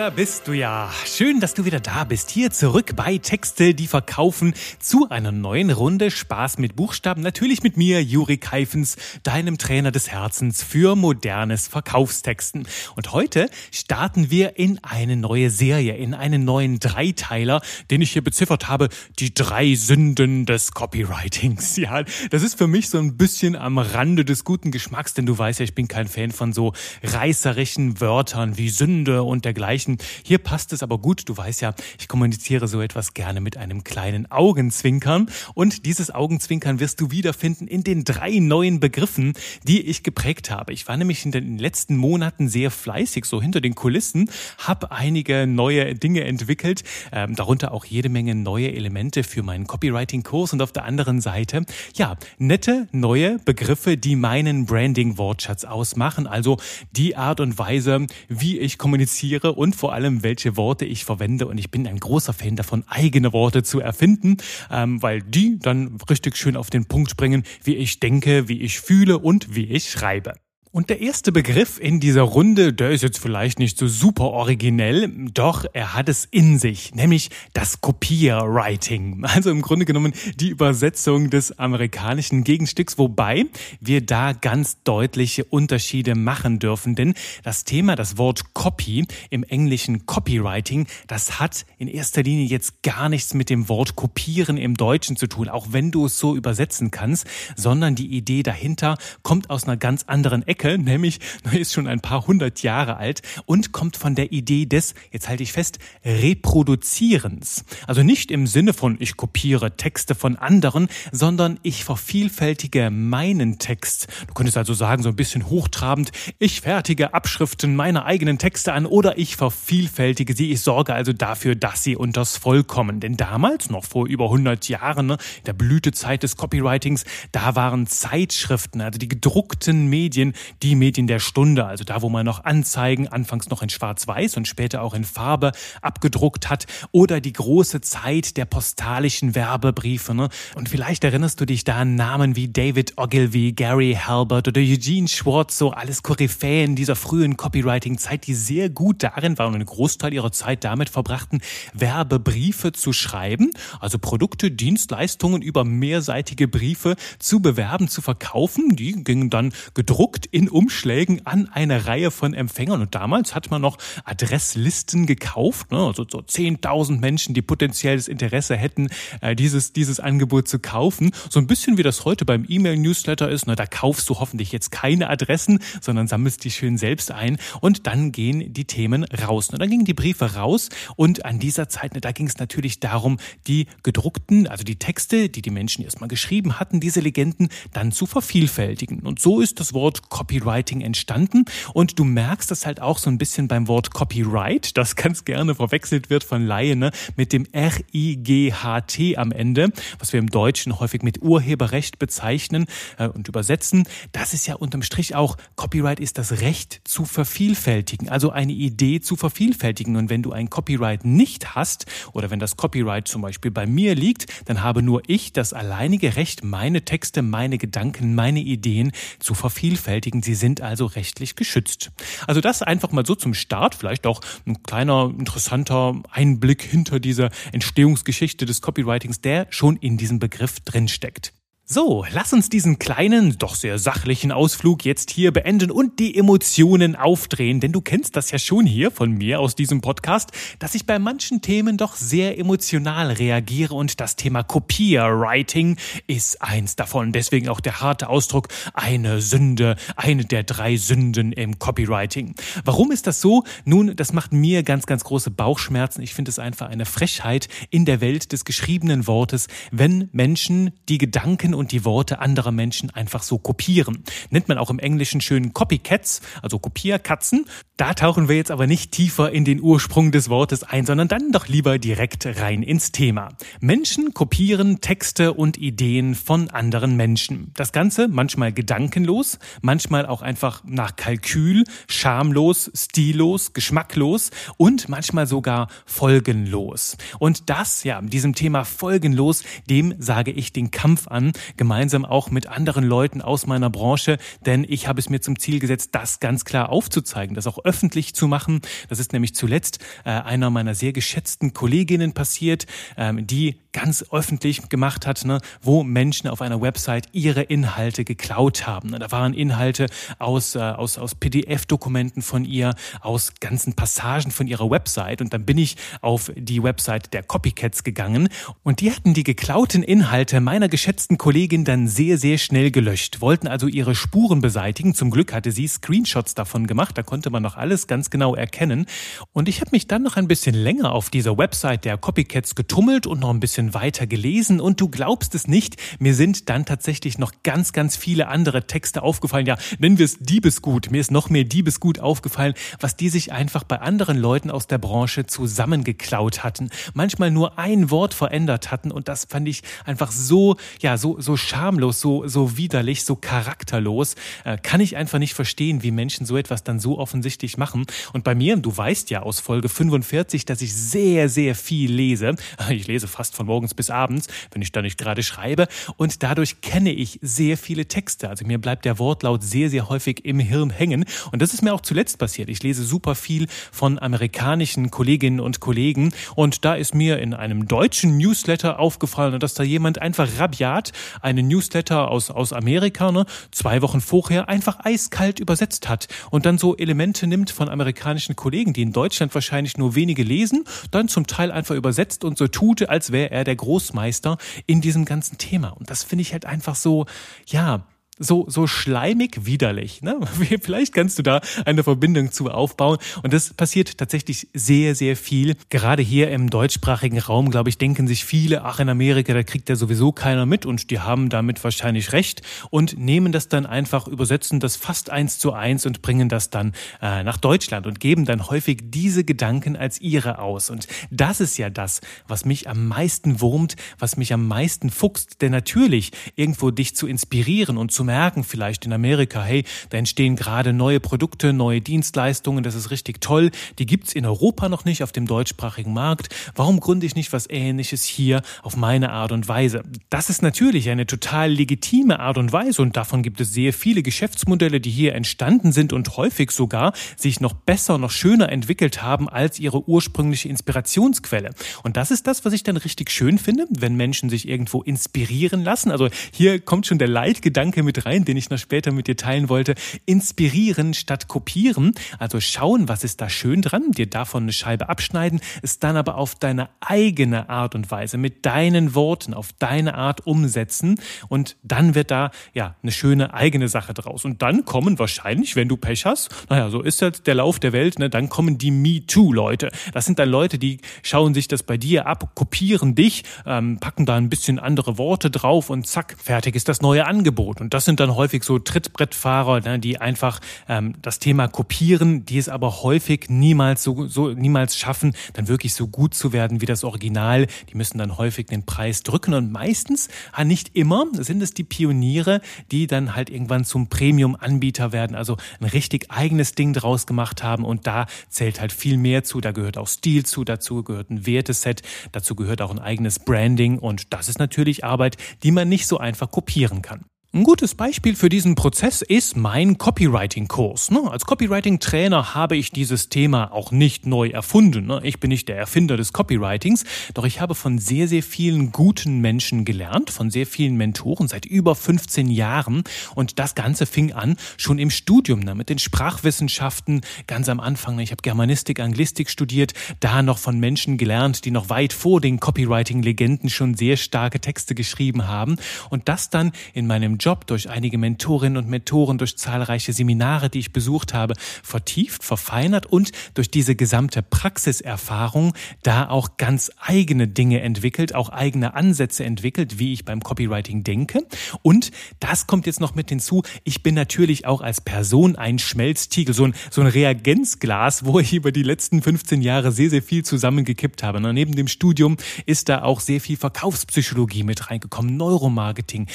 Da 0.00 0.08
bist 0.08 0.48
du 0.48 0.52
ja. 0.52 0.90
Schön, 1.04 1.40
dass 1.40 1.52
du 1.52 1.66
wieder 1.66 1.78
da 1.78 2.04
bist. 2.04 2.30
Hier 2.30 2.50
zurück 2.50 2.96
bei 2.96 3.18
Texte, 3.18 3.74
die 3.74 3.86
verkaufen 3.86 4.54
zu 4.78 5.10
einer 5.10 5.30
neuen 5.30 5.70
Runde 5.70 6.10
Spaß 6.10 6.56
mit 6.56 6.74
Buchstaben. 6.74 7.20
Natürlich 7.20 7.62
mit 7.62 7.76
mir, 7.76 8.02
Juri 8.02 8.38
Keifens, 8.38 8.96
deinem 9.24 9.58
Trainer 9.58 9.90
des 9.90 10.08
Herzens 10.08 10.62
für 10.62 10.96
modernes 10.96 11.68
Verkaufstexten. 11.68 12.66
Und 12.96 13.12
heute 13.12 13.50
starten 13.72 14.30
wir 14.30 14.58
in 14.58 14.82
eine 14.82 15.16
neue 15.16 15.50
Serie, 15.50 15.94
in 15.98 16.14
einen 16.14 16.46
neuen 16.46 16.78
Dreiteiler, 16.78 17.60
den 17.90 18.00
ich 18.00 18.12
hier 18.12 18.24
beziffert 18.24 18.68
habe. 18.68 18.88
Die 19.18 19.34
drei 19.34 19.74
Sünden 19.74 20.46
des 20.46 20.72
Copywritings. 20.72 21.76
Ja, 21.80 22.04
das 22.30 22.42
ist 22.42 22.58
für 22.58 22.66
mich 22.66 22.90
so 22.90 22.98
ein 22.98 23.16
bisschen 23.16 23.56
am 23.56 23.78
Rande 23.78 24.24
des 24.24 24.44
guten 24.44 24.70
Geschmacks, 24.70 25.14
denn 25.14 25.24
du 25.24 25.36
weißt 25.36 25.60
ja, 25.60 25.64
ich 25.64 25.74
bin 25.74 25.88
kein 25.88 26.08
Fan 26.08 26.30
von 26.30 26.52
so 26.52 26.72
reißerischen 27.02 28.00
Wörtern 28.00 28.58
wie 28.58 28.68
Sünde 28.68 29.22
und 29.22 29.44
dergleichen 29.46 29.89
sprechen. 29.90 29.98
Hier 30.24 30.38
passt 30.38 30.72
es 30.72 30.82
aber 30.82 30.98
gut. 30.98 31.28
Du 31.28 31.36
weißt 31.36 31.60
ja, 31.62 31.74
ich 31.98 32.08
kommuniziere 32.08 32.68
so 32.68 32.80
etwas 32.80 33.14
gerne 33.14 33.40
mit 33.40 33.56
einem 33.56 33.84
kleinen 33.84 34.30
Augenzwinkern. 34.30 35.28
Und 35.54 35.86
dieses 35.86 36.10
Augenzwinkern 36.10 36.80
wirst 36.80 37.00
du 37.00 37.10
wiederfinden 37.10 37.66
in 37.66 37.82
den 37.82 38.04
drei 38.04 38.38
neuen 38.38 38.80
Begriffen, 38.80 39.32
die 39.66 39.80
ich 39.80 40.02
geprägt 40.02 40.50
habe. 40.50 40.72
Ich 40.72 40.86
war 40.88 40.96
nämlich 40.96 41.24
in 41.24 41.32
den 41.32 41.58
letzten 41.58 41.96
Monaten 41.96 42.48
sehr 42.48 42.70
fleißig, 42.70 43.24
so 43.24 43.40
hinter 43.40 43.60
den 43.60 43.74
Kulissen, 43.74 44.30
habe 44.58 44.92
einige 44.92 45.46
neue 45.46 45.94
Dinge 45.94 46.24
entwickelt, 46.24 46.82
ähm, 47.12 47.34
darunter 47.34 47.72
auch 47.72 47.84
jede 47.84 48.08
Menge 48.08 48.34
neue 48.34 48.72
Elemente 48.72 49.24
für 49.24 49.42
meinen 49.42 49.66
Copywriting-Kurs 49.66 50.52
und 50.52 50.62
auf 50.62 50.72
der 50.72 50.84
anderen 50.84 51.20
Seite, 51.20 51.64
ja, 51.94 52.16
nette 52.38 52.88
neue 52.92 53.38
Begriffe, 53.38 53.96
die 53.96 54.16
meinen 54.16 54.66
Branding-Wortschatz 54.66 55.64
ausmachen, 55.64 56.26
also 56.26 56.58
die 56.92 57.16
Art 57.16 57.40
und 57.40 57.58
Weise, 57.58 58.06
wie 58.28 58.58
ich 58.58 58.78
kommuniziere 58.78 59.52
und 59.52 59.69
vor 59.72 59.92
allem, 59.92 60.22
welche 60.22 60.56
Worte 60.56 60.84
ich 60.84 61.04
verwende. 61.04 61.46
Und 61.46 61.58
ich 61.58 61.70
bin 61.70 61.86
ein 61.86 61.98
großer 61.98 62.32
Fan 62.32 62.56
davon, 62.56 62.84
eigene 62.86 63.32
Worte 63.32 63.62
zu 63.62 63.80
erfinden, 63.80 64.36
ähm, 64.70 65.02
weil 65.02 65.22
die 65.22 65.58
dann 65.58 65.98
richtig 66.08 66.36
schön 66.36 66.56
auf 66.56 66.70
den 66.70 66.86
Punkt 66.86 67.16
bringen, 67.16 67.44
wie 67.64 67.76
ich 67.76 68.00
denke, 68.00 68.48
wie 68.48 68.60
ich 68.60 68.80
fühle 68.80 69.18
und 69.18 69.54
wie 69.54 69.66
ich 69.66 69.90
schreibe. 69.90 70.34
Und 70.72 70.88
der 70.88 71.00
erste 71.00 71.32
Begriff 71.32 71.80
in 71.80 71.98
dieser 71.98 72.22
Runde, 72.22 72.72
der 72.72 72.92
ist 72.92 73.02
jetzt 73.02 73.18
vielleicht 73.18 73.58
nicht 73.58 73.76
so 73.76 73.88
super 73.88 74.26
originell, 74.26 75.10
doch 75.34 75.64
er 75.72 75.94
hat 75.94 76.08
es 76.08 76.28
in 76.30 76.60
sich, 76.60 76.94
nämlich 76.94 77.30
das 77.54 77.80
Copywriting. 77.80 79.24
Also 79.24 79.50
im 79.50 79.62
Grunde 79.62 79.84
genommen 79.84 80.12
die 80.36 80.50
Übersetzung 80.50 81.28
des 81.28 81.58
amerikanischen 81.58 82.44
Gegenstücks, 82.44 82.98
wobei 82.98 83.46
wir 83.80 84.00
da 84.00 84.32
ganz 84.32 84.80
deutliche 84.84 85.44
Unterschiede 85.44 86.14
machen 86.14 86.60
dürfen, 86.60 86.94
denn 86.94 87.14
das 87.42 87.64
Thema, 87.64 87.96
das 87.96 88.16
Wort 88.16 88.54
Copy 88.54 89.06
im 89.30 89.42
englischen 89.42 90.06
Copywriting, 90.06 90.86
das 91.08 91.40
hat 91.40 91.66
in 91.78 91.88
erster 91.88 92.22
Linie 92.22 92.46
jetzt 92.46 92.84
gar 92.84 93.08
nichts 93.08 93.34
mit 93.34 93.50
dem 93.50 93.68
Wort 93.68 93.96
kopieren 93.96 94.56
im 94.56 94.76
Deutschen 94.76 95.16
zu 95.16 95.26
tun, 95.26 95.48
auch 95.48 95.72
wenn 95.72 95.90
du 95.90 96.06
es 96.06 96.20
so 96.20 96.36
übersetzen 96.36 96.92
kannst, 96.92 97.26
sondern 97.56 97.96
die 97.96 98.06
Idee 98.16 98.44
dahinter 98.44 98.98
kommt 99.22 99.50
aus 99.50 99.64
einer 99.64 99.76
ganz 99.76 100.04
anderen 100.04 100.46
Ecke 100.46 100.59
Ecke, 100.60 100.78
nämlich 100.82 101.18
ist 101.52 101.72
schon 101.72 101.86
ein 101.86 102.00
paar 102.00 102.26
hundert 102.26 102.62
Jahre 102.62 102.96
alt 102.96 103.22
und 103.46 103.72
kommt 103.72 103.96
von 103.96 104.14
der 104.14 104.32
Idee 104.32 104.66
des, 104.66 104.94
jetzt 105.10 105.28
halte 105.28 105.42
ich 105.42 105.52
fest, 105.52 105.78
Reproduzierens. 106.04 107.64
Also 107.86 108.02
nicht 108.02 108.30
im 108.30 108.46
Sinne 108.46 108.72
von 108.72 108.96
ich 109.00 109.16
kopiere 109.16 109.76
Texte 109.76 110.14
von 110.14 110.36
anderen, 110.36 110.88
sondern 111.12 111.58
ich 111.62 111.84
vervielfältige 111.84 112.90
meinen 112.90 113.58
Text. 113.58 114.08
Du 114.26 114.34
könntest 114.34 114.58
also 114.58 114.74
sagen, 114.74 115.02
so 115.02 115.08
ein 115.08 115.16
bisschen 115.16 115.48
hochtrabend, 115.48 116.10
ich 116.38 116.60
fertige 116.60 117.14
Abschriften 117.14 117.74
meiner 117.74 118.04
eigenen 118.04 118.38
Texte 118.38 118.72
an 118.72 118.86
oder 118.86 119.18
ich 119.18 119.36
vervielfältige 119.36 120.34
sie. 120.34 120.52
Ich 120.52 120.60
sorge 120.60 120.94
also 120.94 121.12
dafür, 121.12 121.54
dass 121.54 121.82
sie 121.82 121.96
unters 121.96 122.36
Voll 122.36 122.64
kommen. 122.64 123.00
Denn 123.00 123.16
damals, 123.16 123.70
noch 123.70 123.84
vor 123.84 124.06
über 124.06 124.26
100 124.26 124.68
Jahren, 124.68 125.06
ne, 125.06 125.18
der 125.46 125.52
Blütezeit 125.52 126.22
des 126.22 126.36
Copywritings, 126.36 127.04
da 127.32 127.54
waren 127.56 127.86
Zeitschriften, 127.86 128.80
also 128.80 128.98
die 128.98 129.08
gedruckten 129.08 129.88
Medien, 129.88 130.34
die 130.62 130.74
Medien 130.74 131.06
der 131.06 131.18
Stunde, 131.18 131.64
also 131.66 131.84
da, 131.84 132.02
wo 132.02 132.08
man 132.08 132.24
noch 132.24 132.44
Anzeigen 132.44 133.08
anfangs 133.08 133.48
noch 133.48 133.62
in 133.62 133.70
Schwarz-Weiß 133.70 134.36
und 134.36 134.48
später 134.48 134.82
auch 134.82 134.94
in 134.94 135.04
Farbe 135.04 135.52
abgedruckt 135.82 136.50
hat 136.50 136.66
oder 136.92 137.20
die 137.20 137.32
große 137.32 137.80
Zeit 137.80 138.36
der 138.36 138.44
postalischen 138.44 139.34
Werbebriefe. 139.34 140.14
Ne? 140.14 140.28
Und 140.54 140.68
vielleicht 140.68 141.04
erinnerst 141.04 141.40
du 141.40 141.46
dich 141.46 141.64
da 141.64 141.76
an 141.76 141.94
Namen 141.94 142.36
wie 142.36 142.48
David 142.48 142.94
Ogilvy, 142.96 143.52
Gary 143.52 143.98
Halbert 144.00 144.48
oder 144.48 144.60
Eugene 144.60 145.08
Schwartz, 145.08 145.58
so 145.58 145.70
alles 145.70 146.02
Koryphäen 146.02 146.76
dieser 146.76 146.96
frühen 146.96 147.36
Copywriting-Zeit, 147.36 148.26
die 148.26 148.34
sehr 148.34 148.70
gut 148.70 149.02
darin 149.02 149.38
waren 149.38 149.48
und 149.48 149.54
einen 149.56 149.66
Großteil 149.66 150.12
ihrer 150.12 150.32
Zeit 150.32 150.64
damit 150.64 150.88
verbrachten, 150.88 151.40
Werbebriefe 151.74 152.72
zu 152.72 152.92
schreiben, 152.92 153.50
also 153.80 153.98
Produkte, 153.98 154.50
Dienstleistungen 154.50 155.42
über 155.42 155.64
mehrseitige 155.64 156.48
Briefe 156.48 156.96
zu 157.18 157.40
bewerben, 157.40 157.88
zu 157.88 158.02
verkaufen. 158.02 158.76
Die 158.76 159.04
gingen 159.04 159.30
dann 159.30 159.52
gedruckt 159.74 160.26
in 160.26 160.39
Umschlägen 160.48 161.26
an 161.26 161.48
eine 161.52 161.86
Reihe 161.86 162.10
von 162.10 162.34
Empfängern. 162.34 162.80
Und 162.80 162.94
damals 162.94 163.34
hat 163.34 163.50
man 163.50 163.62
noch 163.62 163.78
Adresslisten 164.04 165.06
gekauft, 165.06 165.70
ne? 165.70 165.78
also 165.78 166.04
so 166.08 166.18
10.000 166.18 166.98
Menschen, 166.98 167.34
die 167.34 167.42
potenziell 167.42 167.96
das 167.96 168.08
Interesse 168.08 168.56
hätten, 168.56 168.88
äh, 169.20 169.34
dieses, 169.34 169.72
dieses 169.72 170.00
Angebot 170.00 170.48
zu 170.48 170.58
kaufen. 170.58 171.12
So 171.28 171.40
ein 171.40 171.46
bisschen 171.46 171.78
wie 171.78 171.82
das 171.82 172.04
heute 172.04 172.24
beim 172.24 172.44
E-Mail-Newsletter 172.48 173.28
ist. 173.28 173.46
Ne? 173.46 173.56
Da 173.56 173.66
kaufst 173.66 174.08
du 174.08 174.18
hoffentlich 174.20 174.52
jetzt 174.52 174.70
keine 174.70 175.10
Adressen, 175.10 175.60
sondern 175.80 176.06
sammelst 176.06 176.44
die 176.44 176.50
schön 176.50 176.78
selbst 176.78 177.10
ein 177.10 177.38
und 177.60 177.86
dann 177.86 178.12
gehen 178.12 178.52
die 178.52 178.64
Themen 178.64 179.04
raus. 179.04 179.52
Ne? 179.52 179.58
Dann 179.58 179.70
gingen 179.70 179.84
die 179.84 179.94
Briefe 179.94 180.34
raus 180.34 180.68
und 180.96 181.24
an 181.24 181.38
dieser 181.38 181.68
Zeit, 181.68 181.94
ne, 181.94 182.00
da 182.00 182.12
ging 182.12 182.26
es 182.26 182.38
natürlich 182.38 182.80
darum, 182.80 183.18
die 183.46 183.66
gedruckten, 183.82 184.46
also 184.46 184.64
die 184.64 184.76
Texte, 184.76 185.28
die 185.28 185.42
die 185.42 185.50
Menschen 185.50 185.84
erstmal 185.84 186.08
geschrieben 186.08 186.58
hatten, 186.60 186.80
diese 186.80 187.00
Legenden 187.00 187.48
dann 187.72 187.92
zu 187.92 188.06
vervielfältigen. 188.06 189.00
Und 189.00 189.20
so 189.20 189.40
ist 189.40 189.60
das 189.60 189.72
Wort 189.74 190.08
Copy 190.08 190.29
Copywriting 190.30 190.80
entstanden. 190.80 191.44
Und 191.74 191.98
du 191.98 192.04
merkst 192.04 192.50
das 192.50 192.64
halt 192.64 192.80
auch 192.80 192.98
so 192.98 193.10
ein 193.10 193.18
bisschen 193.18 193.48
beim 193.48 193.66
Wort 193.66 193.92
Copyright, 193.92 194.76
das 194.76 194.94
ganz 194.94 195.24
gerne 195.24 195.56
verwechselt 195.56 196.08
wird 196.08 196.22
von 196.22 196.46
Laien 196.46 196.78
ne, 196.78 196.92
mit 197.16 197.32
dem 197.32 197.46
R-I-G-H-T 197.50 199.16
am 199.16 199.32
Ende, 199.32 199.72
was 199.98 200.12
wir 200.12 200.20
im 200.20 200.28
Deutschen 200.28 200.78
häufig 200.78 201.02
mit 201.02 201.20
Urheberrecht 201.20 201.98
bezeichnen 201.98 202.66
äh, 202.96 203.08
und 203.08 203.26
übersetzen. 203.26 203.88
Das 204.12 204.32
ist 204.32 204.46
ja 204.46 204.54
unterm 204.54 204.82
Strich 204.82 205.16
auch, 205.16 205.36
Copyright 205.56 205.98
ist 205.98 206.16
das 206.16 206.40
Recht 206.40 206.80
zu 206.84 207.04
vervielfältigen, 207.04 208.08
also 208.08 208.30
eine 208.30 208.52
Idee 208.52 209.00
zu 209.00 209.16
vervielfältigen. 209.16 209.96
Und 209.96 210.10
wenn 210.10 210.22
du 210.22 210.30
ein 210.30 210.48
Copyright 210.48 211.04
nicht 211.04 211.56
hast 211.56 211.86
oder 212.12 212.30
wenn 212.30 212.38
das 212.38 212.56
Copyright 212.56 213.08
zum 213.08 213.22
Beispiel 213.22 213.50
bei 213.50 213.66
mir 213.66 213.96
liegt, 213.96 214.26
dann 214.48 214.62
habe 214.62 214.82
nur 214.82 215.02
ich 215.08 215.32
das 215.32 215.52
alleinige 215.52 216.14
Recht, 216.14 216.44
meine 216.44 216.84
Texte, 216.84 217.22
meine 217.22 217.58
Gedanken, 217.58 218.14
meine 218.14 218.40
Ideen 218.40 218.92
zu 219.18 219.34
vervielfältigen. 219.34 220.19
Sie 220.22 220.34
sind 220.34 220.60
also 220.60 220.86
rechtlich 220.86 221.36
geschützt. 221.36 221.90
Also 222.26 222.40
das 222.40 222.62
einfach 222.62 222.92
mal 222.92 223.06
so 223.06 223.14
zum 223.14 223.34
Start, 223.34 223.74
vielleicht 223.74 224.06
auch 224.06 224.20
ein 224.46 224.62
kleiner 224.62 225.12
interessanter 225.18 226.02
Einblick 226.10 226.62
hinter 226.62 227.00
dieser 227.00 227.30
Entstehungsgeschichte 227.52 228.46
des 228.46 228.62
Copywritings, 228.62 229.20
der 229.20 229.46
schon 229.50 229.76
in 229.76 229.96
diesem 229.96 230.18
Begriff 230.18 230.60
drinsteckt. 230.60 231.32
So, 231.72 232.04
lass 232.10 232.32
uns 232.32 232.48
diesen 232.48 232.80
kleinen, 232.80 233.38
doch 233.38 233.54
sehr 233.54 233.78
sachlichen 233.78 234.32
Ausflug 234.32 234.84
jetzt 234.84 235.12
hier 235.12 235.30
beenden 235.30 235.70
und 235.70 236.00
die 236.00 236.16
Emotionen 236.18 236.96
aufdrehen, 236.96 237.60
denn 237.60 237.70
du 237.70 237.80
kennst 237.80 238.16
das 238.16 238.32
ja 238.32 238.40
schon 238.40 238.66
hier 238.66 238.90
von 238.90 239.12
mir 239.12 239.38
aus 239.38 239.54
diesem 239.54 239.80
Podcast, 239.80 240.32
dass 240.58 240.74
ich 240.74 240.84
bei 240.84 240.98
manchen 240.98 241.42
Themen 241.42 241.76
doch 241.76 241.94
sehr 241.94 242.38
emotional 242.40 243.12
reagiere 243.12 243.76
und 243.76 244.00
das 244.00 244.16
Thema 244.16 244.42
Copywriting 244.42 245.76
ist 246.08 246.42
eins 246.42 246.74
davon. 246.74 247.12
Deswegen 247.12 247.48
auch 247.48 247.60
der 247.60 247.80
harte 247.80 248.08
Ausdruck, 248.08 248.48
eine 248.74 249.20
Sünde, 249.20 249.76
eine 249.94 250.24
der 250.24 250.42
drei 250.42 250.76
Sünden 250.76 251.30
im 251.30 251.60
Copywriting. 251.60 252.34
Warum 252.64 252.90
ist 252.90 253.06
das 253.06 253.20
so? 253.20 253.44
Nun, 253.64 253.94
das 253.94 254.12
macht 254.12 254.32
mir 254.32 254.64
ganz, 254.64 254.86
ganz 254.86 255.04
große 255.04 255.30
Bauchschmerzen. 255.30 256.02
Ich 256.02 256.14
finde 256.14 256.30
es 256.30 256.40
einfach 256.40 256.68
eine 256.68 256.84
Frechheit 256.84 257.46
in 257.70 257.84
der 257.84 258.00
Welt 258.00 258.32
des 258.32 258.44
geschriebenen 258.44 259.06
Wortes, 259.06 259.46
wenn 259.70 260.08
Menschen 260.10 260.72
die 260.88 260.98
Gedanken 260.98 261.59
und 261.60 261.72
die 261.72 261.84
Worte 261.84 262.18
anderer 262.18 262.50
Menschen 262.50 262.90
einfach 262.90 263.22
so 263.22 263.38
kopieren. 263.38 264.02
Nennt 264.30 264.48
man 264.48 264.58
auch 264.58 264.70
im 264.70 264.78
Englischen 264.80 265.20
schön 265.20 265.52
Copycats, 265.52 266.22
also 266.42 266.58
Kopierkatzen. 266.58 267.44
Da 267.76 267.94
tauchen 267.94 268.28
wir 268.28 268.36
jetzt 268.36 268.50
aber 268.50 268.66
nicht 268.66 268.92
tiefer 268.92 269.30
in 269.30 269.44
den 269.44 269.60
Ursprung 269.60 270.10
des 270.10 270.28
Wortes 270.28 270.64
ein, 270.64 270.86
sondern 270.86 271.08
dann 271.08 271.32
doch 271.32 271.48
lieber 271.48 271.78
direkt 271.78 272.26
rein 272.26 272.62
ins 272.62 272.92
Thema. 272.92 273.28
Menschen 273.60 274.14
kopieren 274.14 274.80
Texte 274.80 275.34
und 275.34 275.58
Ideen 275.58 276.14
von 276.14 276.50
anderen 276.50 276.96
Menschen. 276.96 277.52
Das 277.54 277.72
Ganze 277.72 278.08
manchmal 278.08 278.52
gedankenlos, 278.52 279.38
manchmal 279.60 280.06
auch 280.06 280.22
einfach 280.22 280.62
nach 280.64 280.96
Kalkül, 280.96 281.64
schamlos, 281.88 282.70
stillos, 282.74 283.52
geschmacklos 283.52 284.30
und 284.56 284.88
manchmal 284.88 285.26
sogar 285.26 285.68
folgenlos. 285.84 286.96
Und 287.18 287.50
das, 287.50 287.84
ja, 287.84 288.00
diesem 288.00 288.34
Thema 288.34 288.64
folgenlos, 288.64 289.44
dem 289.68 289.94
sage 289.98 290.30
ich 290.30 290.52
den 290.52 290.70
Kampf 290.70 291.06
an, 291.08 291.32
gemeinsam 291.56 292.04
auch 292.04 292.30
mit 292.30 292.46
anderen 292.46 292.84
Leuten 292.84 293.22
aus 293.22 293.46
meiner 293.46 293.70
Branche, 293.70 294.18
denn 294.44 294.64
ich 294.68 294.88
habe 294.88 295.00
es 295.00 295.08
mir 295.08 295.20
zum 295.20 295.38
Ziel 295.38 295.58
gesetzt, 295.58 295.90
das 295.92 296.20
ganz 296.20 296.44
klar 296.44 296.70
aufzuzeigen, 296.70 297.34
das 297.34 297.46
auch 297.46 297.64
öffentlich 297.64 298.14
zu 298.14 298.28
machen. 298.28 298.60
Das 298.88 298.98
ist 298.98 299.12
nämlich 299.12 299.34
zuletzt 299.34 299.78
äh, 300.04 300.10
einer 300.10 300.50
meiner 300.50 300.74
sehr 300.74 300.92
geschätzten 300.92 301.52
Kolleginnen 301.52 302.12
passiert, 302.12 302.66
ähm, 302.96 303.26
die 303.26 303.56
ganz 303.72 304.04
öffentlich 304.10 304.68
gemacht 304.68 305.06
hat, 305.06 305.24
ne, 305.24 305.40
wo 305.62 305.82
Menschen 305.82 306.28
auf 306.28 306.42
einer 306.42 306.60
Website 306.60 307.08
ihre 307.12 307.42
Inhalte 307.42 308.04
geklaut 308.04 308.66
haben. 308.66 308.92
Da 308.92 309.10
waren 309.10 309.34
Inhalte 309.34 309.86
aus, 310.18 310.54
äh, 310.54 310.60
aus, 310.60 310.98
aus 310.98 311.14
PDF-Dokumenten 311.14 312.22
von 312.22 312.44
ihr, 312.44 312.74
aus 313.00 313.32
ganzen 313.40 313.74
Passagen 313.74 314.30
von 314.30 314.46
ihrer 314.46 314.70
Website. 314.70 315.20
Und 315.20 315.32
dann 315.32 315.44
bin 315.44 315.58
ich 315.58 315.76
auf 316.00 316.32
die 316.36 316.62
Website 316.62 317.12
der 317.12 317.22
Copycats 317.22 317.84
gegangen 317.84 318.28
und 318.62 318.80
die 318.80 318.90
hatten 318.92 319.14
die 319.14 319.24
geklauten 319.24 319.82
Inhalte 319.82 320.40
meiner 320.40 320.68
geschätzten 320.68 321.18
Kollegin 321.18 321.64
dann 321.64 321.88
sehr, 321.88 322.18
sehr 322.18 322.38
schnell 322.38 322.70
gelöscht, 322.70 323.20
wollten 323.20 323.46
also 323.46 323.66
ihre 323.66 323.94
Spuren 323.94 324.40
beseitigen. 324.40 324.94
Zum 324.94 325.10
Glück 325.10 325.32
hatte 325.32 325.52
sie 325.52 325.68
Screenshots 325.68 326.34
davon 326.34 326.66
gemacht, 326.66 326.96
da 326.98 327.02
konnte 327.02 327.30
man 327.30 327.42
noch 327.42 327.56
alles 327.56 327.86
ganz 327.86 328.10
genau 328.10 328.34
erkennen. 328.34 328.86
Und 329.32 329.48
ich 329.48 329.60
habe 329.60 329.70
mich 329.72 329.86
dann 329.86 330.02
noch 330.02 330.16
ein 330.16 330.28
bisschen 330.28 330.54
länger 330.54 330.92
auf 330.92 331.10
dieser 331.10 331.38
Website 331.38 331.84
der 331.84 331.98
Copycats 331.98 332.54
getummelt 332.54 333.06
und 333.06 333.20
noch 333.20 333.30
ein 333.30 333.40
bisschen 333.40 333.59
bisschen 333.60 333.74
weiter 333.74 334.06
gelesen 334.06 334.60
und 334.60 334.80
du 334.80 334.88
glaubst 334.88 335.34
es 335.34 335.46
nicht, 335.46 335.76
mir 335.98 336.14
sind 336.14 336.48
dann 336.48 336.64
tatsächlich 336.64 337.18
noch 337.18 337.32
ganz, 337.42 337.72
ganz 337.72 337.96
viele 337.96 338.28
andere 338.28 338.66
Texte 338.66 339.02
aufgefallen. 339.02 339.46
Ja, 339.46 339.56
nennen 339.78 339.98
wir 339.98 340.04
es 340.04 340.18
Diebesgut. 340.18 340.90
Mir 340.90 341.00
ist 341.00 341.10
noch 341.10 341.30
mehr 341.30 341.44
Diebesgut 341.44 341.98
aufgefallen, 341.98 342.54
was 342.78 342.96
die 342.96 343.08
sich 343.08 343.32
einfach 343.32 343.64
bei 343.64 343.80
anderen 343.80 344.18
Leuten 344.18 344.50
aus 344.50 344.66
der 344.66 344.78
Branche 344.78 345.26
zusammengeklaut 345.26 346.42
hatten. 346.44 346.70
Manchmal 346.94 347.30
nur 347.30 347.58
ein 347.58 347.90
Wort 347.90 348.14
verändert 348.14 348.70
hatten 348.70 348.90
und 348.90 349.08
das 349.08 349.26
fand 349.26 349.48
ich 349.48 349.62
einfach 349.84 350.12
so, 350.12 350.56
ja, 350.80 350.96
so, 350.96 351.20
so 351.20 351.36
schamlos, 351.36 352.00
so, 352.00 352.26
so 352.26 352.56
widerlich, 352.56 353.04
so 353.04 353.16
charakterlos. 353.16 354.14
Äh, 354.44 354.58
kann 354.58 354.80
ich 354.80 354.96
einfach 354.96 355.18
nicht 355.18 355.34
verstehen, 355.34 355.82
wie 355.82 355.90
Menschen 355.90 356.26
so 356.26 356.36
etwas 356.36 356.64
dann 356.64 356.80
so 356.80 356.98
offensichtlich 356.98 357.58
machen. 357.58 357.86
Und 358.12 358.24
bei 358.24 358.34
mir, 358.34 358.56
du 358.56 358.74
weißt 358.76 359.10
ja 359.10 359.22
aus 359.22 359.40
Folge 359.40 359.68
45, 359.68 360.44
dass 360.44 360.62
ich 360.62 360.74
sehr, 360.74 361.28
sehr 361.28 361.54
viel 361.54 361.92
lese. 361.92 362.34
Ich 362.70 362.86
lese 362.86 363.08
fast 363.08 363.34
von 363.34 363.48
morgens 363.50 363.74
bis 363.74 363.90
abends, 363.90 364.28
wenn 364.52 364.62
ich 364.62 364.70
da 364.70 364.80
nicht 364.80 364.96
gerade 364.96 365.24
schreibe. 365.24 365.66
Und 365.96 366.22
dadurch 366.22 366.60
kenne 366.60 366.92
ich 366.92 367.18
sehr 367.20 367.58
viele 367.58 367.86
Texte. 367.86 368.28
Also 368.28 368.46
mir 368.46 368.58
bleibt 368.58 368.84
der 368.84 369.00
Wortlaut 369.00 369.42
sehr, 369.42 369.68
sehr 369.68 369.88
häufig 369.88 370.24
im 370.24 370.38
Hirn 370.38 370.70
hängen. 370.70 371.04
Und 371.32 371.42
das 371.42 371.52
ist 371.52 371.62
mir 371.62 371.74
auch 371.74 371.80
zuletzt 371.80 372.18
passiert. 372.18 372.48
Ich 372.48 372.62
lese 372.62 372.84
super 372.84 373.16
viel 373.16 373.48
von 373.72 373.98
amerikanischen 373.98 374.92
Kolleginnen 374.92 375.40
und 375.40 375.58
Kollegen. 375.58 376.12
Und 376.36 376.64
da 376.64 376.74
ist 376.74 376.94
mir 376.94 377.18
in 377.18 377.34
einem 377.34 377.66
deutschen 377.66 378.16
Newsletter 378.16 378.78
aufgefallen, 378.78 379.40
dass 379.40 379.54
da 379.54 379.64
jemand 379.64 380.00
einfach 380.00 380.28
rabiat 380.38 380.92
einen 381.20 381.48
Newsletter 381.48 382.08
aus, 382.08 382.30
aus 382.30 382.52
Amerika, 382.52 383.10
ne, 383.10 383.26
zwei 383.50 383.82
Wochen 383.82 384.00
vorher 384.00 384.48
einfach 384.48 384.78
eiskalt 384.84 385.40
übersetzt 385.40 385.88
hat 385.88 386.06
und 386.30 386.46
dann 386.46 386.56
so 386.56 386.76
Elemente 386.76 387.26
nimmt 387.26 387.50
von 387.50 387.68
amerikanischen 387.68 388.36
Kollegen, 388.36 388.72
die 388.72 388.82
in 388.82 388.92
Deutschland 388.92 389.34
wahrscheinlich 389.34 389.76
nur 389.76 389.96
wenige 389.96 390.22
lesen, 390.22 390.64
dann 390.92 391.08
zum 391.08 391.26
Teil 391.26 391.50
einfach 391.50 391.74
übersetzt 391.74 392.22
und 392.22 392.38
so 392.38 392.46
tut, 392.46 392.88
als 392.88 393.10
wäre 393.10 393.30
er 393.30 393.39
er 393.40 393.44
der 393.44 393.56
Großmeister 393.56 394.38
in 394.66 394.80
diesem 394.80 395.04
ganzen 395.04 395.38
Thema. 395.38 395.70
Und 395.70 395.90
das 395.90 396.04
finde 396.04 396.22
ich 396.22 396.32
halt 396.32 396.44
einfach 396.44 396.76
so, 396.76 397.06
ja, 397.46 397.86
so, 398.20 398.44
so 398.48 398.66
schleimig 398.66 399.46
widerlich. 399.46 400.02
Ne? 400.02 400.20
Vielleicht 400.60 400.94
kannst 400.94 401.18
du 401.18 401.22
da 401.22 401.40
eine 401.64 401.82
Verbindung 401.82 402.30
zu 402.30 402.50
aufbauen. 402.50 402.98
Und 403.22 403.32
das 403.32 403.54
passiert 403.54 403.96
tatsächlich 403.98 404.48
sehr, 404.54 404.94
sehr 404.94 405.16
viel. 405.16 405.56
Gerade 405.70 406.02
hier 406.02 406.30
im 406.30 406.50
deutschsprachigen 406.50 407.18
Raum, 407.18 407.50
glaube 407.50 407.70
ich, 407.70 407.78
denken 407.78 408.06
sich 408.06 408.24
viele, 408.24 408.62
ach, 408.62 408.78
in 408.78 408.90
Amerika, 408.90 409.32
da 409.32 409.42
kriegt 409.42 409.70
ja 409.70 409.76
sowieso 409.76 410.12
keiner 410.12 410.44
mit 410.44 410.66
und 410.66 410.90
die 410.90 411.00
haben 411.00 411.30
damit 411.30 411.64
wahrscheinlich 411.64 412.12
recht 412.12 412.42
und 412.68 412.98
nehmen 412.98 413.32
das 413.32 413.48
dann 413.48 413.64
einfach, 413.64 414.06
übersetzen 414.06 414.60
das 414.60 414.76
fast 414.76 415.08
eins 415.08 415.38
zu 415.38 415.54
eins 415.54 415.86
und 415.86 416.02
bringen 416.02 416.28
das 416.28 416.50
dann 416.50 416.74
äh, 417.00 417.22
nach 417.22 417.38
Deutschland 417.38 417.86
und 417.86 418.00
geben 418.00 418.26
dann 418.26 418.48
häufig 418.48 418.80
diese 418.90 419.24
Gedanken 419.24 419.76
als 419.76 419.98
ihre 420.00 420.38
aus. 420.40 420.68
Und 420.68 420.86
das 421.10 421.40
ist 421.40 421.56
ja 421.56 421.70
das, 421.70 422.02
was 422.28 422.44
mich 422.44 422.68
am 422.68 422.86
meisten 422.86 423.40
wurmt, 423.40 423.76
was 423.98 424.18
mich 424.18 424.34
am 424.34 424.46
meisten 424.46 424.90
fuchst. 424.90 425.40
Denn 425.40 425.52
natürlich, 425.52 426.12
irgendwo 426.36 426.70
dich 426.70 426.94
zu 426.94 427.06
inspirieren 427.06 427.78
und 427.78 427.90
zu 427.92 428.04
merken 428.10 428.42
vielleicht 428.42 428.84
in 428.86 428.92
Amerika, 428.92 429.40
hey, 429.40 429.62
da 429.90 429.96
entstehen 429.96 430.34
gerade 430.34 430.72
neue 430.72 430.98
Produkte, 430.98 431.52
neue 431.52 431.80
Dienstleistungen, 431.80 432.64
das 432.64 432.74
ist 432.74 432.90
richtig 432.90 433.20
toll. 433.20 433.52
Die 433.78 433.86
gibt's 433.86 434.14
in 434.14 434.26
Europa 434.26 434.68
noch 434.68 434.84
nicht 434.84 435.04
auf 435.04 435.12
dem 435.12 435.26
deutschsprachigen 435.26 435.92
Markt. 435.92 436.34
Warum 436.56 436.80
gründe 436.80 437.06
ich 437.06 437.14
nicht 437.14 437.32
was 437.32 437.48
ähnliches 437.48 438.02
hier 438.02 438.42
auf 438.64 438.76
meine 438.76 439.12
Art 439.12 439.30
und 439.30 439.46
Weise? 439.46 439.84
Das 440.08 440.28
ist 440.28 440.42
natürlich 440.42 440.90
eine 440.90 441.06
total 441.06 441.52
legitime 441.52 442.18
Art 442.18 442.36
und 442.36 442.52
Weise 442.52 442.82
und 442.82 442.96
davon 442.96 443.22
gibt 443.22 443.40
es 443.40 443.52
sehr 443.52 443.72
viele 443.72 444.02
Geschäftsmodelle, 444.02 444.80
die 444.80 444.90
hier 444.90 445.14
entstanden 445.14 445.70
sind 445.70 445.92
und 445.92 446.16
häufig 446.16 446.50
sogar 446.50 446.92
sich 447.16 447.38
noch 447.38 447.52
besser, 447.52 447.96
noch 447.96 448.10
schöner 448.10 448.50
entwickelt 448.50 449.02
haben 449.02 449.28
als 449.28 449.60
ihre 449.60 449.88
ursprüngliche 449.88 450.48
Inspirationsquelle. 450.48 451.50
Und 451.84 451.96
das 451.96 452.10
ist 452.10 452.26
das, 452.26 452.44
was 452.44 452.54
ich 452.54 452.64
dann 452.64 452.76
richtig 452.76 453.12
schön 453.12 453.38
finde, 453.38 453.66
wenn 453.70 453.94
Menschen 453.94 454.30
sich 454.30 454.48
irgendwo 454.48 454.82
inspirieren 454.82 455.62
lassen. 455.62 455.92
Also 455.92 456.08
hier 456.32 456.58
kommt 456.58 456.88
schon 456.88 456.98
der 456.98 457.06
Leitgedanke 457.08 457.84
mit 457.84 457.99
rein, 458.06 458.24
den 458.24 458.36
ich 458.36 458.50
noch 458.50 458.58
später 458.58 458.92
mit 458.92 459.06
dir 459.06 459.16
teilen 459.16 459.48
wollte. 459.48 459.74
Inspirieren 460.06 460.94
statt 460.94 461.28
kopieren. 461.28 461.92
Also 462.18 462.40
schauen, 462.40 462.88
was 462.88 463.04
ist 463.04 463.20
da 463.20 463.28
schön 463.28 463.62
dran, 463.62 463.92
dir 463.92 464.08
davon 464.08 464.44
eine 464.44 464.52
Scheibe 464.52 464.88
abschneiden, 464.88 465.40
es 465.62 465.78
dann 465.78 465.96
aber 465.96 466.16
auf 466.16 466.34
deine 466.34 466.68
eigene 466.80 467.48
Art 467.48 467.74
und 467.74 467.90
Weise, 467.90 468.18
mit 468.18 468.46
deinen 468.46 468.94
Worten, 468.94 469.34
auf 469.34 469.50
deine 469.58 469.94
Art 469.94 470.26
umsetzen 470.26 471.00
und 471.28 471.56
dann 471.62 471.94
wird 471.94 472.10
da 472.10 472.30
ja 472.54 472.76
eine 472.82 472.92
schöne 472.92 473.34
eigene 473.34 473.68
Sache 473.68 473.94
draus. 473.94 474.24
Und 474.24 474.42
dann 474.42 474.64
kommen 474.64 474.98
wahrscheinlich, 474.98 475.56
wenn 475.56 475.68
du 475.68 475.76
Pech 475.76 476.06
hast, 476.06 476.30
naja, 476.48 476.70
so 476.70 476.82
ist 476.82 477.02
halt 477.02 477.26
der 477.26 477.34
Lauf 477.34 477.58
der 477.58 477.72
Welt, 477.72 477.98
ne, 477.98 478.10
dann 478.10 478.28
kommen 478.28 478.58
die 478.58 478.70
Me-Too-Leute. 478.70 479.70
Das 479.92 480.04
sind 480.04 480.18
dann 480.18 480.28
Leute, 480.28 480.58
die 480.58 480.80
schauen 481.02 481.34
sich 481.34 481.48
das 481.48 481.62
bei 481.62 481.76
dir 481.76 482.06
ab, 482.06 482.34
kopieren 482.34 482.94
dich, 482.94 483.24
ähm, 483.46 483.78
packen 483.78 484.06
da 484.06 484.16
ein 484.16 484.28
bisschen 484.28 484.58
andere 484.58 484.98
Worte 484.98 485.30
drauf 485.30 485.70
und 485.70 485.86
zack, 485.86 486.16
fertig 486.18 486.56
ist 486.56 486.68
das 486.68 486.80
neue 486.80 487.06
Angebot. 487.06 487.60
Und 487.60 487.74
das 487.74 487.79
sind 487.84 488.00
dann 488.00 488.14
häufig 488.14 488.44
so 488.44 488.58
Trittbrettfahrer, 488.58 489.60
ne, 489.60 489.78
die 489.78 490.00
einfach 490.00 490.40
ähm, 490.68 490.94
das 491.02 491.18
Thema 491.18 491.48
kopieren, 491.48 492.24
die 492.24 492.38
es 492.38 492.48
aber 492.48 492.82
häufig 492.82 493.26
niemals 493.28 493.82
so, 493.82 494.06
so 494.06 494.30
niemals 494.30 494.76
schaffen, 494.76 495.14
dann 495.34 495.48
wirklich 495.48 495.74
so 495.74 495.86
gut 495.86 496.14
zu 496.14 496.32
werden 496.32 496.60
wie 496.60 496.66
das 496.66 496.84
Original. 496.84 497.46
Die 497.70 497.76
müssen 497.76 497.98
dann 497.98 498.18
häufig 498.18 498.46
den 498.46 498.64
Preis 498.64 499.02
drücken 499.02 499.34
und 499.34 499.52
meistens, 499.52 500.08
ah, 500.32 500.44
nicht 500.44 500.76
immer, 500.76 501.06
sind 501.12 501.42
es 501.42 501.54
die 501.54 501.64
Pioniere, 501.64 502.40
die 502.70 502.86
dann 502.86 503.14
halt 503.14 503.30
irgendwann 503.30 503.64
zum 503.64 503.88
Premium-Anbieter 503.88 504.92
werden, 504.92 505.16
also 505.16 505.36
ein 505.60 505.66
richtig 505.66 506.10
eigenes 506.10 506.54
Ding 506.54 506.72
draus 506.72 507.06
gemacht 507.06 507.42
haben 507.42 507.64
und 507.64 507.86
da 507.86 508.06
zählt 508.28 508.60
halt 508.60 508.72
viel 508.72 508.96
mehr 508.96 509.24
zu. 509.24 509.40
Da 509.40 509.52
gehört 509.52 509.78
auch 509.78 509.88
Stil 509.88 510.24
zu, 510.24 510.44
dazu 510.44 510.82
gehört 510.82 511.10
ein 511.10 511.26
Werteset, 511.26 511.82
dazu 512.12 512.34
gehört 512.34 512.62
auch 512.62 512.70
ein 512.70 512.78
eigenes 512.78 513.18
Branding 513.18 513.78
und 513.78 514.12
das 514.12 514.28
ist 514.28 514.38
natürlich 514.38 514.84
Arbeit, 514.84 515.16
die 515.42 515.50
man 515.50 515.68
nicht 515.68 515.86
so 515.86 515.98
einfach 515.98 516.30
kopieren 516.30 516.82
kann. 516.82 517.09
Ein 517.32 517.44
gutes 517.44 517.76
Beispiel 517.76 518.16
für 518.16 518.28
diesen 518.28 518.56
Prozess 518.56 519.02
ist 519.02 519.36
mein 519.36 519.78
Copywriting-Kurs. 519.78 520.90
Ne? 520.90 521.08
Als 521.08 521.26
Copywriting-Trainer 521.26 522.34
habe 522.34 522.56
ich 522.56 522.72
dieses 522.72 523.08
Thema 523.08 523.52
auch 523.52 523.70
nicht 523.70 524.04
neu 524.04 524.30
erfunden. 524.30 524.86
Ne? 524.86 525.00
Ich 525.04 525.20
bin 525.20 525.28
nicht 525.28 525.48
der 525.48 525.56
Erfinder 525.56 525.96
des 525.96 526.12
Copywritings, 526.12 526.82
doch 527.14 527.24
ich 527.24 527.40
habe 527.40 527.54
von 527.54 527.78
sehr, 527.78 528.08
sehr 528.08 528.24
vielen 528.24 528.72
guten 528.72 529.20
Menschen 529.20 529.64
gelernt, 529.64 530.10
von 530.10 530.32
sehr 530.32 530.44
vielen 530.44 530.76
Mentoren 530.76 531.28
seit 531.28 531.46
über 531.46 531.76
15 531.76 532.30
Jahren. 532.30 532.82
Und 533.14 533.38
das 533.38 533.54
Ganze 533.54 533.86
fing 533.86 534.12
an 534.12 534.34
schon 534.56 534.80
im 534.80 534.90
Studium 534.90 535.38
ne? 535.38 535.54
mit 535.54 535.68
den 535.68 535.78
Sprachwissenschaften. 535.78 537.02
Ganz 537.28 537.48
am 537.48 537.60
Anfang, 537.60 538.00
ich 538.00 538.10
habe 538.10 538.22
Germanistik, 538.22 538.80
Anglistik 538.80 539.30
studiert, 539.30 539.72
da 540.00 540.24
noch 540.24 540.38
von 540.38 540.58
Menschen 540.58 540.98
gelernt, 540.98 541.44
die 541.44 541.52
noch 541.52 541.68
weit 541.68 541.92
vor 541.92 542.20
den 542.20 542.40
Copywriting-Legenden 542.40 543.50
schon 543.50 543.76
sehr 543.76 543.96
starke 543.96 544.40
Texte 544.40 544.74
geschrieben 544.74 545.28
haben. 545.28 545.58
Und 545.90 546.08
das 546.08 546.28
dann 546.28 546.50
in 546.74 546.88
meinem 546.88 547.19
Job, 547.20 547.46
durch 547.46 547.68
einige 547.68 547.98
Mentorinnen 547.98 548.56
und 548.56 548.68
Mentoren, 548.68 549.18
durch 549.18 549.36
zahlreiche 549.36 549.92
Seminare, 549.92 550.50
die 550.50 550.58
ich 550.58 550.72
besucht 550.72 551.14
habe, 551.14 551.34
vertieft, 551.62 552.24
verfeinert 552.24 552.86
und 552.86 553.12
durch 553.34 553.50
diese 553.50 553.76
gesamte 553.76 554.22
Praxiserfahrung 554.22 555.54
da 555.82 556.08
auch 556.08 556.38
ganz 556.38 556.70
eigene 556.80 557.28
Dinge 557.28 557.60
entwickelt, 557.60 558.14
auch 558.14 558.30
eigene 558.30 558.74
Ansätze 558.74 559.24
entwickelt, 559.24 559.78
wie 559.78 559.92
ich 559.92 560.04
beim 560.04 560.22
Copywriting 560.22 560.82
denke. 560.82 561.26
Und 561.62 561.90
das 562.18 562.46
kommt 562.46 562.66
jetzt 562.66 562.80
noch 562.80 562.94
mit 562.94 563.10
hinzu. 563.10 563.42
Ich 563.64 563.82
bin 563.82 563.94
natürlich 563.94 564.46
auch 564.46 564.62
als 564.62 564.80
Person 564.80 565.36
ein 565.36 565.58
Schmelztiegel, 565.58 566.34
so 566.34 566.44
ein, 566.44 566.54
so 566.70 566.80
ein 566.80 566.86
Reagenzglas, 566.86 568.04
wo 568.04 568.18
ich 568.18 568.32
über 568.32 568.50
die 568.52 568.62
letzten 568.62 569.02
15 569.02 569.42
Jahre 569.42 569.72
sehr, 569.72 569.90
sehr 569.90 570.02
viel 570.02 570.24
zusammengekippt 570.24 571.02
habe. 571.02 571.18
Und 571.18 571.34
neben 571.34 571.54
dem 571.54 571.68
Studium 571.68 572.16
ist 572.46 572.68
da 572.70 572.82
auch 572.82 573.00
sehr 573.00 573.20
viel 573.20 573.36
Verkaufspsychologie 573.36 574.42
mit 574.42 574.70
reingekommen, 574.70 575.16
Neuromarketing, 575.16 576.06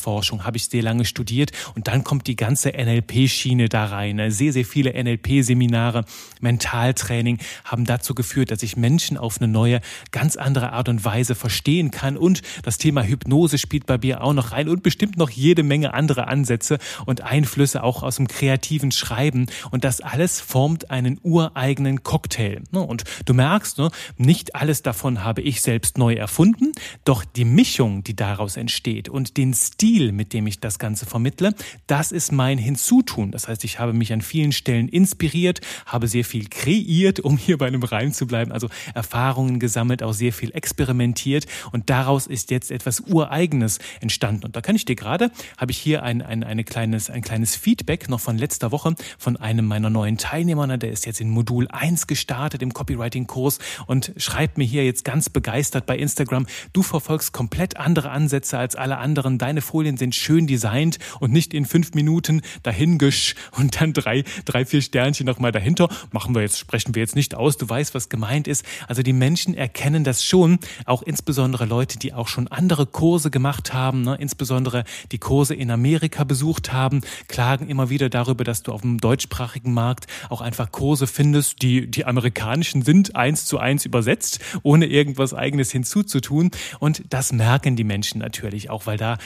Emotionsforschung 0.00 0.44
habe 0.44 0.56
ich 0.56 0.66
sehr 0.66 0.82
lange 0.82 1.04
studiert 1.04 1.52
und 1.74 1.88
dann 1.88 2.04
kommt 2.04 2.26
die 2.26 2.36
ganze 2.36 2.70
NLP-Schiene 2.70 3.68
da 3.68 3.86
rein. 3.86 4.16
Ne? 4.16 4.30
Sehr, 4.30 4.52
sehr 4.52 4.64
viele 4.64 4.92
NLP-Seminare, 4.92 6.04
Mentaltraining 6.40 7.38
haben 7.64 7.84
dazu 7.84 8.14
geführt, 8.14 8.50
dass 8.50 8.62
ich 8.62 8.76
Menschen 8.76 9.16
auf 9.16 9.40
eine 9.40 9.48
neue, 9.48 9.80
ganz 10.10 10.36
andere 10.36 10.72
Art 10.72 10.88
und 10.88 11.04
Weise 11.04 11.34
verstehen 11.34 11.90
kann 11.90 12.16
und 12.16 12.42
das 12.62 12.78
Thema 12.78 13.02
Hypnose 13.02 13.58
spielt 13.58 13.86
bei 13.86 13.98
mir 13.98 14.22
auch 14.22 14.32
noch 14.32 14.52
rein 14.52 14.68
und 14.68 14.82
bestimmt 14.82 15.16
noch 15.16 15.30
jede 15.30 15.62
Menge 15.62 15.94
andere 15.94 16.28
Ansätze 16.28 16.78
und 17.06 17.20
Einflüsse 17.22 17.82
auch 17.82 18.02
aus 18.02 18.16
dem 18.16 18.28
kreativen 18.28 18.92
Schreiben 18.92 19.46
und 19.70 19.84
das 19.84 20.00
alles 20.00 20.40
formt 20.40 20.90
einen 20.90 21.18
ureigenen 21.22 22.02
Cocktail. 22.02 22.62
Ne? 22.70 22.80
Und 22.80 23.04
du 23.26 23.34
merkst, 23.34 23.78
ne, 23.78 23.90
nicht 24.16 24.54
alles 24.54 24.82
davon 24.82 25.24
habe 25.24 25.42
ich 25.42 25.60
selbst 25.60 25.98
neu 25.98 26.14
erfunden, 26.14 26.72
doch 27.04 27.24
die 27.24 27.44
Mischung, 27.44 28.02
die 28.04 28.16
daraus 28.16 28.56
entsteht 28.56 29.08
und 29.08 29.36
den 29.36 29.54
Stil, 29.54 29.89
mit 29.98 30.32
dem 30.32 30.46
ich 30.46 30.60
das 30.60 30.78
Ganze 30.78 31.04
vermittle, 31.04 31.54
das 31.86 32.12
ist 32.12 32.32
mein 32.32 32.58
Hinzutun. 32.58 33.32
Das 33.32 33.48
heißt, 33.48 33.64
ich 33.64 33.78
habe 33.78 33.92
mich 33.92 34.12
an 34.12 34.20
vielen 34.20 34.52
Stellen 34.52 34.88
inspiriert, 34.88 35.60
habe 35.86 36.06
sehr 36.06 36.24
viel 36.24 36.48
kreiert, 36.48 37.20
um 37.20 37.36
hier 37.36 37.58
bei 37.58 37.66
einem 37.66 37.82
Reim 37.82 38.12
zu 38.12 38.26
bleiben, 38.26 38.52
also 38.52 38.68
Erfahrungen 38.94 39.58
gesammelt, 39.58 40.02
auch 40.02 40.12
sehr 40.12 40.32
viel 40.32 40.52
experimentiert 40.54 41.46
und 41.72 41.90
daraus 41.90 42.26
ist 42.26 42.50
jetzt 42.50 42.70
etwas 42.70 43.00
Ureigenes 43.00 43.78
entstanden. 44.00 44.44
Und 44.44 44.56
da 44.56 44.60
kann 44.60 44.76
ich 44.76 44.84
dir 44.84 44.96
gerade, 44.96 45.30
habe 45.58 45.72
ich 45.72 45.78
hier 45.78 46.02
ein, 46.02 46.22
ein, 46.22 46.44
eine 46.44 46.62
kleines, 46.62 47.10
ein 47.10 47.22
kleines 47.22 47.56
Feedback 47.56 48.08
noch 48.08 48.20
von 48.20 48.38
letzter 48.38 48.70
Woche 48.70 48.94
von 49.18 49.36
einem 49.36 49.66
meiner 49.66 49.90
neuen 49.90 50.16
Teilnehmer, 50.16 50.60
der 50.78 50.92
ist 50.92 51.06
jetzt 51.06 51.20
in 51.20 51.30
Modul 51.30 51.66
1 51.68 52.06
gestartet 52.06 52.62
im 52.62 52.72
Copywriting-Kurs 52.72 53.58
und 53.86 54.12
schreibt 54.16 54.58
mir 54.58 54.64
hier 54.64 54.84
jetzt 54.84 55.04
ganz 55.04 55.30
begeistert 55.30 55.86
bei 55.86 55.96
Instagram, 55.96 56.46
du 56.72 56.82
verfolgst 56.82 57.32
komplett 57.32 57.76
andere 57.76 58.10
Ansätze 58.10 58.58
als 58.58 58.76
alle 58.76 58.98
anderen, 58.98 59.38
deine 59.38 59.62
Folien 59.62 59.79
sind 59.96 60.14
schön 60.14 60.46
designt 60.46 60.98
und 61.20 61.32
nicht 61.32 61.54
in 61.54 61.64
fünf 61.64 61.94
Minuten 61.94 62.42
dahingesch 62.62 63.34
und 63.56 63.80
dann 63.80 63.92
drei, 63.92 64.24
drei, 64.44 64.64
vier 64.64 64.82
Sternchen 64.82 65.26
nochmal 65.26 65.52
dahinter. 65.52 65.88
Machen 66.12 66.34
wir 66.34 66.42
jetzt, 66.42 66.58
sprechen 66.58 66.94
wir 66.94 67.00
jetzt 67.00 67.16
nicht 67.16 67.34
aus, 67.34 67.56
du 67.56 67.68
weißt, 67.68 67.94
was 67.94 68.08
gemeint 68.08 68.48
ist. 68.48 68.64
Also 68.86 69.02
die 69.02 69.12
Menschen 69.12 69.54
erkennen 69.54 70.04
das 70.04 70.24
schon, 70.24 70.58
auch 70.84 71.02
insbesondere 71.02 71.64
Leute, 71.64 71.98
die 71.98 72.12
auch 72.12 72.28
schon 72.28 72.48
andere 72.48 72.86
Kurse 72.86 73.30
gemacht 73.30 73.72
haben, 73.72 74.02
ne, 74.02 74.16
insbesondere 74.18 74.84
die 75.12 75.18
Kurse 75.18 75.54
in 75.54 75.70
Amerika 75.70 76.24
besucht 76.24 76.72
haben, 76.72 77.00
klagen 77.28 77.68
immer 77.68 77.90
wieder 77.90 78.08
darüber, 78.08 78.44
dass 78.44 78.62
du 78.62 78.72
auf 78.72 78.82
dem 78.82 78.98
deutschsprachigen 78.98 79.72
Markt 79.72 80.06
auch 80.28 80.40
einfach 80.40 80.72
Kurse 80.72 81.06
findest, 81.06 81.62
die 81.62 81.90
die 81.90 82.04
amerikanischen 82.04 82.82
sind, 82.82 83.16
eins 83.16 83.46
zu 83.46 83.58
eins 83.58 83.84
übersetzt, 83.84 84.40
ohne 84.62 84.86
irgendwas 84.86 85.34
eigenes 85.34 85.70
hinzuzutun. 85.70 86.50
Und 86.78 87.02
das 87.10 87.32
merken 87.32 87.76
die 87.76 87.84
Menschen 87.84 88.18
natürlich 88.20 88.70
auch, 88.70 88.86
weil 88.86 88.96
da 88.96 89.18